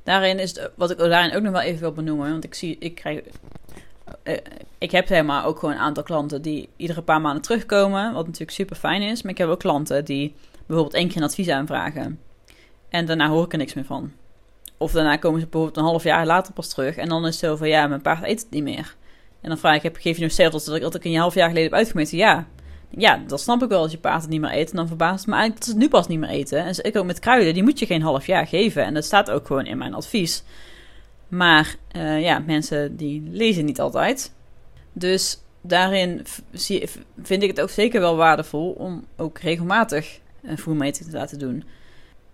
daarin 0.04 0.40
is 0.40 0.50
het, 0.50 0.72
wat 0.76 0.92
ik 0.92 0.98
daarin 0.98 1.36
ook 1.36 1.42
nog 1.44 1.52
wel 1.52 1.62
even 1.62 1.80
wil 1.80 1.92
benoemen. 1.92 2.32
Want 2.32 2.44
ik 2.44 2.54
zie, 2.54 2.78
ik 2.80 2.96
krijg. 2.96 3.22
Uh, 4.24 4.38
ik 4.78 4.92
heb 4.92 5.08
helemaal 5.08 5.46
ook 5.46 5.60
gewoon 5.60 5.76
een 5.76 5.82
aantal 5.82 6.04
klanten 6.04 6.42
die 6.42 6.70
iedere 6.76 7.02
paar 7.02 7.22
maanden 7.22 7.42
terugkomen. 7.42 8.14
Wat 8.14 8.26
natuurlijk 8.26 8.52
super 8.52 8.76
fijn 8.76 9.02
is. 9.02 9.22
Maar 9.22 9.32
ik 9.32 9.38
heb 9.38 9.50
ook 9.50 9.60
klanten 9.60 10.06
die 10.06 10.36
bijvoorbeeld 10.66 10.96
één 10.96 11.08
keer 11.08 11.18
een 11.18 11.24
advies 11.24 11.50
aanvragen. 11.50 12.20
En 12.90 13.06
daarna 13.06 13.30
hoor 13.30 13.46
ik 13.46 13.52
er 13.52 13.58
niks 13.58 13.74
meer 13.74 13.86
van. 13.86 14.12
Of 14.78 14.92
daarna 14.92 15.18
komen 15.18 15.40
ze 15.40 15.46
bijvoorbeeld 15.46 15.78
een 15.78 15.92
half 15.92 16.04
jaar 16.04 16.26
later 16.26 16.54
pas 16.54 16.70
terug. 16.70 16.96
En 16.96 17.10
dan 17.10 17.26
is 17.26 17.42
het 17.42 17.50
zo 17.50 17.56
van, 17.56 17.68
ja, 17.68 17.88
mijn 17.88 18.02
paard 18.02 18.24
eet 18.24 18.42
het 18.42 18.50
niet 18.50 18.64
meer. 18.64 18.96
En 19.42 19.50
dan 19.50 19.58
vraag 19.58 19.76
ik, 19.76 19.84
heb, 19.84 19.96
geef 19.96 20.14
je 20.14 20.20
nu 20.20 20.26
hetzelfde 20.26 20.66
dat 20.66 20.76
ik, 20.76 20.82
dat 20.82 20.96
ik 20.96 21.04
een 21.04 21.16
half 21.16 21.34
jaar 21.34 21.48
geleden 21.48 21.70
heb 21.70 21.80
uitgemeten? 21.80 22.18
Ja. 22.18 22.48
Ja, 22.90 23.22
dat 23.28 23.42
snap 23.42 23.64
ik 23.64 23.70
wel 23.70 23.82
als 23.82 23.92
je 23.92 23.98
paard 23.98 24.22
het 24.22 24.30
niet 24.30 24.42
meer 24.42 24.54
eet. 24.54 24.70
En 24.70 24.76
dan 24.76 24.88
verbaast 24.88 25.20
het 25.20 25.28
me 25.28 25.34
eigenlijk 25.34 25.66
dat 25.66 25.70
ze 25.70 25.80
het 25.80 25.82
nu 25.84 25.90
pas 25.90 26.08
niet 26.08 26.20
meer 26.20 26.30
eten. 26.30 26.66
En 26.66 26.86
ik 26.86 26.98
ook 26.98 27.06
met 27.06 27.20
kruiden, 27.20 27.54
die 27.54 27.64
moet 27.64 27.80
je 27.80 27.86
geen 27.86 28.02
half 28.02 28.26
jaar 28.26 28.48
geven. 28.48 28.84
En 28.84 28.94
dat 28.94 29.06
staat 29.06 29.32
ook 29.32 29.48
gewoon 29.48 29.66
in 29.66 29.78
mijn 29.78 29.94
advies. 29.94 30.44
Maar 31.28 31.76
uh, 31.96 32.22
ja, 32.22 32.40
mensen 32.40 32.98
die 32.98 33.24
lezen 33.32 33.66
niet 33.66 33.80
altijd. 33.80 34.34
Dus 34.94 35.40
daarin 35.62 36.26
vind 37.22 37.44
ik 37.44 37.50
het 37.50 37.62
ook 37.62 37.70
zeker 37.70 38.00
wel 38.00 38.16
waardevol 38.16 38.72
om 38.72 39.06
ook 39.18 39.40
regelmatig 39.40 40.20
een 40.44 40.58
voermeting 40.58 41.10
te 41.10 41.18
laten 41.18 41.40
doen. 41.40 41.64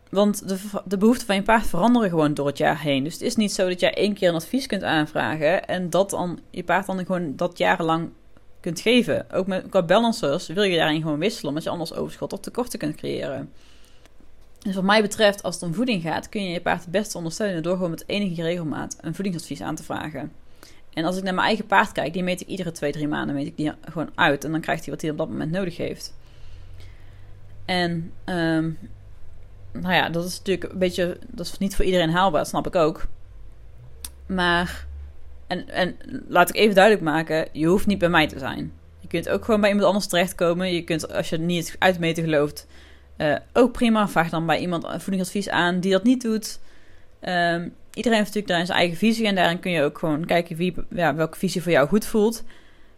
Want 0.10 0.48
de, 0.50 0.58
de 0.86 0.98
behoeften 0.98 1.26
van 1.26 1.36
je 1.36 1.42
paard 1.42 1.68
veranderen 1.68 2.10
gewoon 2.10 2.34
door 2.34 2.48
het 2.48 2.58
jaar 2.58 2.82
heen. 2.82 3.04
Dus 3.04 3.14
het 3.14 3.22
is 3.22 3.36
niet 3.36 3.54
zo 3.54 3.68
dat 3.68 3.80
jij 3.80 3.94
één 3.94 4.14
keer 4.14 4.30
een 4.30 4.36
advies 4.36 4.68
kunt 4.68 4.84
aanvragen 4.84 5.66
en 5.66 5.90
dat 5.90 6.10
dan 6.10 6.40
je 6.50 6.64
paard 6.64 6.86
dan 6.86 7.06
gewoon 7.06 7.36
dat 7.36 7.58
jarenlang 7.58 8.10
kunt 8.66 8.80
geven. 8.80 9.32
Ook 9.32 9.48
met, 9.48 9.70
qua 9.70 9.84
balancers 9.84 10.48
wil 10.48 10.64
je 10.64 10.78
daarin 10.78 11.02
gewoon 11.02 11.20
wisselen, 11.20 11.48
omdat 11.48 11.64
je 11.64 11.70
anders 11.70 11.94
overschot 11.94 12.34
of 12.34 12.40
tekorten 12.40 12.80
kunt 12.80 12.96
creëren. 12.96 13.52
Dus 14.60 14.76
wat 14.76 14.84
mij 14.84 15.02
betreft, 15.02 15.44
als 15.44 15.56
het 15.56 15.64
om 15.64 15.74
voeding 15.74 16.02
gaat, 16.02 16.30
kun 16.30 16.44
je 16.44 16.50
je 16.50 16.62
paard 16.62 16.82
het 16.82 16.92
beste 16.92 17.18
ondersteunen 17.18 17.64
door 17.64 17.76
gewoon 17.76 17.90
met 17.90 18.04
enige 18.08 18.42
regelmaat 18.42 18.98
een 19.02 19.16
voedingsadvies 19.16 19.62
aan 19.62 19.76
te 19.76 19.84
vragen. 19.84 20.32
En 20.94 21.06
als 21.06 21.18
ik 21.18 21.24
naar 21.24 21.34
mijn 21.34 21.48
eigen 21.48 21.66
paard 21.66 21.92
kijk, 21.92 22.14
die 22.14 22.24
meet 22.24 22.42
ik 22.42 22.48
iedere 22.48 22.72
twee, 22.72 22.92
drie 22.92 23.08
maanden 23.08 23.36
meet 23.36 23.48
ik 23.48 23.58
die 23.58 23.72
gewoon 23.82 24.10
uit. 24.16 24.44
En 24.44 24.52
dan 24.52 24.62
krijgt 24.62 24.86
hij 24.86 24.94
wat 24.94 25.02
hij 25.02 25.12
op 25.12 25.18
dat 25.18 25.30
moment 25.30 25.52
nodig 25.52 25.78
heeft. 25.78 26.14
En 27.66 28.12
um, 28.26 28.78
nou 29.72 29.94
ja, 29.94 30.10
dat 30.10 30.26
is 30.26 30.38
natuurlijk 30.38 30.72
een 30.74 30.80
beetje, 30.80 31.18
dat 31.28 31.46
is 31.46 31.58
niet 31.58 31.76
voor 31.76 31.86
iedereen 31.86 32.10
haalbaar, 32.10 32.40
dat 32.40 32.50
snap 32.50 32.68
ik 32.68 32.76
ook. 32.76 33.08
Maar, 34.26 34.86
en, 35.48 35.70
en 35.70 35.96
laat 36.28 36.50
ik 36.50 36.56
even 36.56 36.76
duidelijk 36.76 37.04
maken, 37.04 37.48
je 37.52 37.66
hoeft 37.66 37.86
niet 37.86 37.98
bij 37.98 38.10
mij 38.10 38.28
te 38.28 38.40
zijn. 38.40 38.74
Je 39.00 39.08
kunt 39.08 39.30
ook 39.30 39.46
gewoon 39.46 39.62
bij 39.62 39.70
iemand 39.70 39.88
anders 39.88 40.08
terechtkomen. 40.08 40.74
Je 40.74 40.84
kunt, 40.84 41.14
als 41.14 41.30
je 41.30 41.38
niet 41.38 41.76
uitmeten 41.80 42.24
gelooft, 42.24 42.68
uh, 43.18 43.36
ook 43.54 43.72
prima. 43.72 44.08
Vraag 44.08 44.30
dan 44.30 44.46
bij 44.46 44.60
iemand 44.60 44.88
voedingsadvies 44.98 45.50
aan 45.50 45.80
die 45.80 45.92
dat 45.92 46.04
niet 46.04 46.22
doet. 46.22 46.60
Um, 47.22 47.74
iedereen 47.94 48.18
heeft 48.18 48.34
natuurlijk 48.34 48.48
daar 48.48 48.66
zijn 48.66 48.78
eigen 48.78 48.98
visie 48.98 49.28
en 49.28 49.36
daarin 49.36 49.60
kun 49.60 49.72
je 49.72 49.84
ook 49.84 49.98
gewoon 49.98 50.26
kijken 50.26 50.56
wie, 50.56 50.74
ja, 50.90 51.16
welke 51.16 51.38
visie 51.38 51.62
voor 51.62 51.72
jou 51.72 51.88
goed 51.88 52.06
voelt. 52.06 52.44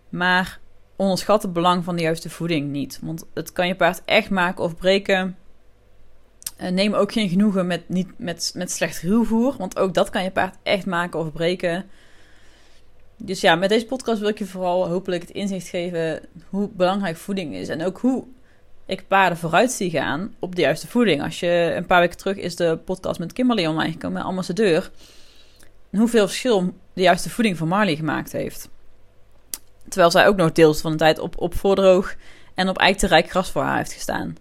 Maar 0.09 0.59
onderschat 0.95 1.41
het 1.41 1.53
belang 1.53 1.83
van 1.83 1.95
de 1.95 2.01
juiste 2.01 2.29
voeding 2.29 2.71
niet. 2.71 2.99
Want 3.01 3.25
het 3.33 3.51
kan 3.51 3.67
je 3.67 3.75
paard 3.75 4.01
echt 4.05 4.29
maken 4.29 4.63
of 4.63 4.75
breken 4.75 5.35
uh, 6.61 6.69
neem 6.69 6.93
ook 6.93 7.11
geen 7.11 7.29
genoegen 7.29 7.67
met, 7.67 7.89
niet, 7.89 8.07
met, 8.17 8.51
met 8.55 8.71
slecht 8.71 9.01
ruwvoer. 9.01 9.55
Want 9.57 9.79
ook 9.79 9.93
dat 9.93 10.09
kan 10.09 10.23
je 10.23 10.31
paard 10.31 10.55
echt 10.63 10.85
maken 10.85 11.19
of 11.19 11.31
breken. 11.31 11.85
Dus 13.17 13.41
ja, 13.41 13.55
met 13.55 13.69
deze 13.69 13.85
podcast 13.85 14.19
wil 14.19 14.29
ik 14.29 14.37
je 14.37 14.45
vooral 14.45 14.87
hopelijk 14.87 15.21
het 15.21 15.31
inzicht 15.31 15.67
geven 15.67 16.21
hoe 16.49 16.69
belangrijk 16.73 17.17
voeding 17.17 17.55
is. 17.55 17.67
En 17.67 17.85
ook 17.85 17.97
hoe 17.97 18.23
ik 18.85 19.07
paarden 19.07 19.37
vooruit 19.37 19.71
zie 19.71 19.89
gaan 19.89 20.35
op 20.39 20.55
de 20.55 20.61
juiste 20.61 20.87
voeding. 20.87 21.23
Als 21.23 21.39
je 21.39 21.73
een 21.75 21.85
paar 21.85 21.99
weken 21.99 22.17
terug 22.17 22.37
is 22.37 22.55
de 22.55 22.79
podcast 22.85 23.19
met 23.19 23.33
Kimberly 23.33 23.65
online 23.65 23.91
gekomen, 23.91 24.21
ambassadeur. 24.21 24.91
Hoeveel 25.89 26.27
verschil 26.27 26.73
de 26.93 27.01
juiste 27.01 27.29
voeding 27.29 27.57
voor 27.57 27.67
Marley 27.67 27.95
gemaakt 27.95 28.31
heeft. 28.31 28.69
Terwijl 29.87 30.11
zij 30.11 30.27
ook 30.27 30.35
nog 30.35 30.51
deels 30.51 30.81
van 30.81 30.91
de 30.91 30.97
tijd 30.97 31.19
op, 31.19 31.41
op 31.41 31.55
voordroog 31.55 32.15
en 32.55 32.69
op 32.69 32.77
eiken 32.77 33.07
rijk 33.07 33.29
gras 33.29 33.51
voor 33.51 33.61
haar 33.61 33.77
heeft 33.77 33.93
gestaan. 33.93 34.35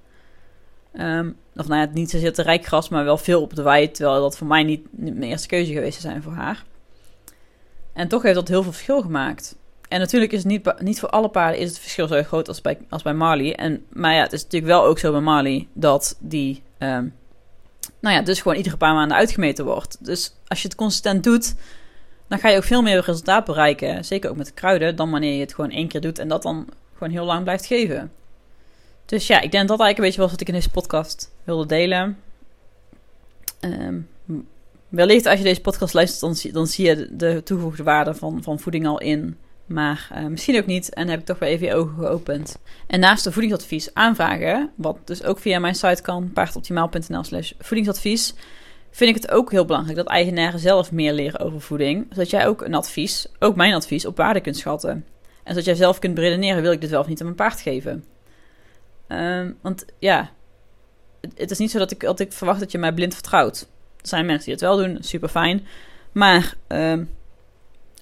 Um, 0.93 1.37
of 1.57 1.69
nou 1.69 1.81
ja, 1.81 1.89
niet 1.93 2.11
zozeer 2.11 2.33
te 2.33 2.43
rijk 2.43 2.67
gras, 2.67 2.89
maar 2.89 3.05
wel 3.05 3.19
veel 3.19 3.43
op 3.43 3.55
de 3.55 3.63
wei. 3.63 3.91
Terwijl 3.91 4.21
dat 4.21 4.37
voor 4.37 4.47
mij 4.47 4.63
niet, 4.63 4.87
mijn 4.91 5.23
eerste 5.23 5.49
keuze 5.49 5.73
geweest 5.73 6.01
zou 6.01 6.13
zijn 6.13 6.23
voor 6.23 6.33
haar. 6.33 6.65
En 7.97 8.09
toch 8.09 8.23
heeft 8.23 8.35
dat 8.35 8.49
heel 8.49 8.63
veel 8.63 8.73
verschil 8.73 9.03
gemaakt. 9.03 9.57
En 9.89 10.01
natuurlijk 10.01 10.33
is 10.33 10.39
het 10.39 10.49
niet, 10.49 10.81
niet 10.81 11.01
voor 11.01 11.09
alle 11.09 11.29
paarden 11.29 11.61
is 11.61 11.69
het 11.69 11.79
verschil 11.79 12.09
zo 12.09 12.23
groot 12.23 12.49
als 12.49 12.61
bij, 12.61 12.79
als 12.89 13.03
bij 13.03 13.15
Marley. 13.15 13.55
En, 13.55 13.85
maar 13.93 14.15
ja, 14.15 14.23
het 14.23 14.33
is 14.33 14.43
natuurlijk 14.43 14.73
wel 14.73 14.85
ook 14.85 14.99
zo 14.99 15.11
bij 15.11 15.21
Marley 15.21 15.69
dat 15.73 16.17
die, 16.21 16.63
um, 16.79 17.15
nou 18.01 18.17
ja, 18.17 18.23
dus 18.23 18.41
gewoon 18.41 18.57
iedere 18.57 18.77
paar 18.77 18.95
maanden 18.95 19.17
uitgemeten 19.17 19.65
wordt. 19.65 20.05
Dus 20.05 20.35
als 20.47 20.63
je 20.63 20.69
het 20.69 20.77
consistent 20.77 21.25
doet, 21.25 21.55
dan 22.29 22.39
ga 22.39 22.49
je 22.49 22.57
ook 22.57 22.65
veel 22.65 22.83
meer 22.83 23.05
resultaat 23.05 23.45
bereiken. 23.45 24.05
Zeker 24.05 24.31
ook 24.31 24.37
met 24.37 24.47
de 24.47 24.53
kruiden, 24.53 24.97
dan 24.97 25.11
wanneer 25.11 25.35
je 25.35 25.41
het 25.41 25.55
gewoon 25.55 25.71
één 25.71 25.89
keer 25.89 26.01
doet 26.01 26.19
en 26.19 26.29
dat 26.29 26.43
dan 26.43 26.69
gewoon 26.93 27.13
heel 27.13 27.25
lang 27.25 27.43
blijft 27.43 27.67
geven. 27.67 28.13
Dus 29.07 29.27
ja, 29.27 29.41
ik 29.41 29.51
denk 29.51 29.69
dat 29.69 29.81
eigenlijk 29.81 29.99
een 29.99 30.05
beetje 30.05 30.21
was 30.21 30.31
wat 30.31 30.41
ik 30.41 30.49
in 30.49 30.55
deze 30.55 30.71
podcast 30.71 31.31
wilde 31.45 31.67
delen. 31.67 32.19
Um, 33.61 34.09
wellicht 34.97 35.27
als 35.27 35.39
je 35.39 35.45
deze 35.45 35.61
podcast 35.61 35.95
luistert, 35.95 36.53
dan, 36.53 36.67
zie, 36.67 36.87
je 36.87 37.09
de 37.11 37.43
toegevoegde 37.43 37.83
waarde 37.83 38.15
van, 38.15 38.43
van 38.43 38.59
voeding 38.59 38.87
al 38.87 39.01
in. 39.01 39.37
Maar 39.67 40.09
uh, 40.13 40.27
misschien 40.27 40.57
ook 40.57 40.67
niet. 40.67 40.95
En 40.95 41.09
heb 41.09 41.21
ik 41.21 41.27
toch 41.27 41.39
weer 41.39 41.49
even 41.49 41.67
je 41.67 41.75
ogen 41.75 41.95
geopend. 41.95 42.59
En 42.87 43.01
naast 43.01 43.25
de 43.25 43.33
voedingsadvies 43.33 43.95
aanvragen, 43.95 44.71
wat 44.77 44.97
dus 45.05 45.25
ook 45.25 45.39
via 45.39 45.59
mijn 45.59 45.75
site 45.75 46.03
kan, 46.03 46.31
paardoptimaal.nl 46.33 47.25
slash 47.25 47.53
voedingsadvies, 47.59 48.35
vind 48.91 49.17
ik 49.17 49.23
het 49.23 49.31
ook 49.31 49.51
heel 49.51 49.65
belangrijk 49.65 49.97
dat 49.97 50.07
eigenaren 50.07 50.61
zelf 50.61 50.93
meer 50.93 51.13
leren 51.13 51.41
over 51.41 51.61
voeding. 51.61 52.07
Zodat 52.11 52.31
jij 52.31 52.47
ook 52.47 52.63
een 52.63 52.75
advies, 52.75 53.27
ook 53.39 53.57
mijn 53.57 53.75
advies, 53.75 54.07
op 54.07 54.17
waarde 54.17 54.41
kunt 54.41 54.57
schatten. 54.57 54.91
En 55.21 55.53
zodat 55.53 55.65
jij 55.65 55.75
zelf 55.75 55.99
kunt 55.99 56.15
beredeneren, 56.15 56.63
wil 56.63 56.73
ik 56.73 56.81
dit 56.81 56.91
wel 56.91 57.01
of 57.01 57.07
niet 57.07 57.19
aan 57.21 57.27
mijn 57.27 57.39
paard 57.39 57.61
geven. 57.61 58.05
Um, 59.09 59.59
want 59.63 59.85
ja, 59.99 60.31
het, 61.35 61.51
is 61.51 61.59
niet 61.59 61.71
zo 61.71 61.79
dat 61.79 61.91
ik, 61.91 62.01
dat 62.01 62.21
ik 62.21 62.33
verwacht 62.33 62.61
dat 62.61 62.73
je 62.73 62.79
mij 62.79 62.93
blind 62.93 63.15
vertrouwt. 63.15 63.69
Zijn 64.07 64.27
mensen 64.27 64.45
die 64.45 64.55
het 64.55 64.63
wel 64.63 64.77
doen, 64.77 64.99
super 65.01 65.29
fijn. 65.29 65.67
Maar 66.13 66.55
um, 66.69 67.11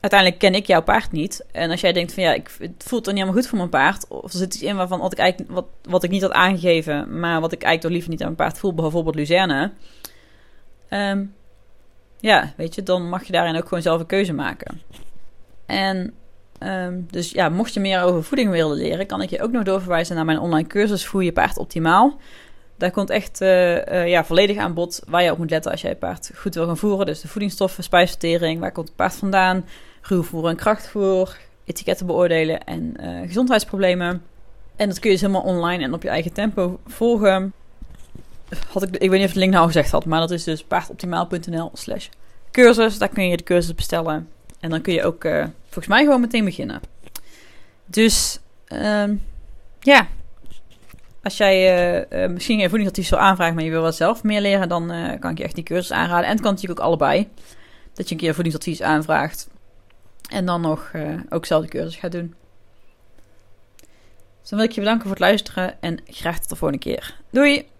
uiteindelijk 0.00 0.40
ken 0.40 0.54
ik 0.54 0.66
jouw 0.66 0.82
paard 0.82 1.12
niet. 1.12 1.44
En 1.52 1.70
als 1.70 1.80
jij 1.80 1.92
denkt 1.92 2.14
van 2.14 2.22
ja, 2.22 2.32
ik, 2.32 2.50
het 2.58 2.84
voelt 2.86 3.04
toch 3.04 3.12
niet 3.12 3.22
helemaal 3.22 3.40
goed 3.40 3.46
voor 3.48 3.58
mijn 3.58 3.70
paard. 3.70 4.08
Of 4.08 4.32
er 4.32 4.38
zit 4.38 4.54
iets 4.54 4.62
in 4.62 4.76
waarvan 4.76 4.98
wat 4.98 5.12
ik, 5.12 5.18
eigenlijk, 5.18 5.52
wat, 5.52 5.66
wat 5.82 6.02
ik 6.02 6.10
niet 6.10 6.22
had 6.22 6.32
aangegeven, 6.32 7.20
maar 7.20 7.40
wat 7.40 7.52
ik 7.52 7.62
eigenlijk 7.62 7.80
toch 7.80 7.90
liever 7.90 8.10
niet 8.10 8.20
aan 8.20 8.26
mijn 8.26 8.48
paard 8.48 8.58
voel, 8.58 8.74
bijvoorbeeld 8.74 9.14
Luzerne. 9.14 9.72
Um, 10.90 11.34
ja, 12.20 12.52
weet 12.56 12.74
je, 12.74 12.82
dan 12.82 13.08
mag 13.08 13.24
je 13.24 13.32
daarin 13.32 13.56
ook 13.56 13.68
gewoon 13.68 13.82
zelf 13.82 14.00
een 14.00 14.06
keuze 14.06 14.32
maken. 14.32 14.80
En 15.66 16.14
Um, 16.62 17.06
dus 17.10 17.30
ja, 17.30 17.48
mocht 17.48 17.74
je 17.74 17.80
meer 17.80 18.02
over 18.02 18.24
voeding 18.24 18.50
willen 18.50 18.76
leren, 18.76 19.06
kan 19.06 19.22
ik 19.22 19.30
je 19.30 19.42
ook 19.42 19.50
nog 19.50 19.62
doorverwijzen 19.62 20.16
naar 20.16 20.24
mijn 20.24 20.38
online 20.38 20.68
cursus 20.68 21.06
Voer 21.06 21.22
je 21.22 21.32
paard 21.32 21.58
optimaal. 21.58 22.18
Daar 22.76 22.90
komt 22.90 23.10
echt 23.10 23.40
uh, 23.40 23.86
uh, 23.86 24.08
ja, 24.08 24.24
volledig 24.24 24.56
aan 24.56 24.74
bod 24.74 25.02
waar 25.06 25.22
je 25.22 25.30
op 25.30 25.38
moet 25.38 25.50
letten 25.50 25.70
als 25.70 25.80
jij 25.80 25.90
je 25.90 25.96
paard 25.96 26.30
goed 26.34 26.54
wil 26.54 26.66
gaan 26.66 26.76
voeren. 26.76 27.06
Dus 27.06 27.20
de 27.20 27.28
voedingsstoffen, 27.28 27.84
spijsvertering, 27.84 28.60
waar 28.60 28.72
komt 28.72 28.88
het 28.88 28.96
paard 28.96 29.14
vandaan, 29.14 29.64
ruwvoer 30.02 30.48
en 30.48 30.56
krachtvoer, 30.56 31.36
etiketten 31.64 32.06
beoordelen 32.06 32.64
en 32.64 32.94
uh, 33.00 33.26
gezondheidsproblemen. 33.26 34.22
En 34.76 34.88
dat 34.88 34.98
kun 34.98 35.10
je 35.10 35.16
dus 35.16 35.26
helemaal 35.26 35.54
online 35.54 35.84
en 35.84 35.94
op 35.94 36.02
je 36.02 36.08
eigen 36.08 36.32
tempo 36.32 36.80
volgen. 36.86 37.52
Had 38.72 38.82
ik, 38.82 38.96
ik 38.96 39.10
weet 39.10 39.18
niet 39.18 39.28
of 39.28 39.34
de 39.34 39.38
link 39.38 39.52
nou 39.52 39.66
gezegd 39.66 39.90
had, 39.90 40.04
maar 40.04 40.20
dat 40.20 40.30
is 40.30 40.44
dus 40.44 40.64
paardoptimaal.nl 40.64 41.70
slash 41.72 42.08
cursus. 42.50 42.98
Daar 42.98 43.08
kun 43.08 43.28
je 43.28 43.36
de 43.36 43.42
cursus 43.42 43.74
bestellen. 43.74 44.28
En 44.60 44.70
dan 44.70 44.80
kun 44.80 44.92
je 44.92 45.04
ook 45.04 45.22
volgens 45.64 45.86
mij 45.86 46.04
gewoon 46.04 46.20
meteen 46.20 46.44
beginnen. 46.44 46.80
Dus 47.86 48.38
um, 48.72 49.22
ja, 49.80 50.08
als 51.24 51.36
jij 51.36 51.56
uh, 52.10 52.22
uh, 52.22 52.30
misschien 52.30 52.58
geen 52.58 52.68
voedingsadvies 52.68 53.10
wil 53.10 53.18
aanvragen, 53.18 53.54
maar 53.54 53.64
je 53.64 53.70
wil 53.70 53.82
wel 53.82 53.92
zelf 53.92 54.22
meer 54.22 54.40
leren, 54.40 54.68
dan 54.68 54.92
kan 55.20 55.30
ik 55.30 55.38
je 55.38 55.44
echt 55.44 55.54
die 55.54 55.64
cursus 55.64 55.92
aanraden. 55.92 56.24
En 56.24 56.32
het 56.32 56.40
kan 56.40 56.52
natuurlijk 56.52 56.80
ook 56.80 56.86
allebei. 56.86 57.28
Dat 57.94 58.08
je 58.08 58.14
een 58.14 58.20
keer 58.20 58.34
voedingsadvies 58.34 58.82
aanvraagt. 58.82 59.48
En 60.30 60.46
dan 60.46 60.60
nog 60.60 60.92
ook 61.28 61.46
zelf 61.46 61.62
de 61.62 61.70
cursus 61.70 61.96
gaat 61.96 62.12
doen. 62.12 62.34
Dus 64.40 64.50
dan 64.50 64.58
wil 64.58 64.68
ik 64.68 64.74
je 64.74 64.80
bedanken 64.80 65.02
voor 65.02 65.16
het 65.16 65.20
luisteren 65.20 65.82
en 65.82 66.00
graag 66.06 66.38
tot 66.38 66.48
de 66.48 66.56
volgende 66.56 66.84
keer. 66.84 67.20
Doei! 67.30 67.73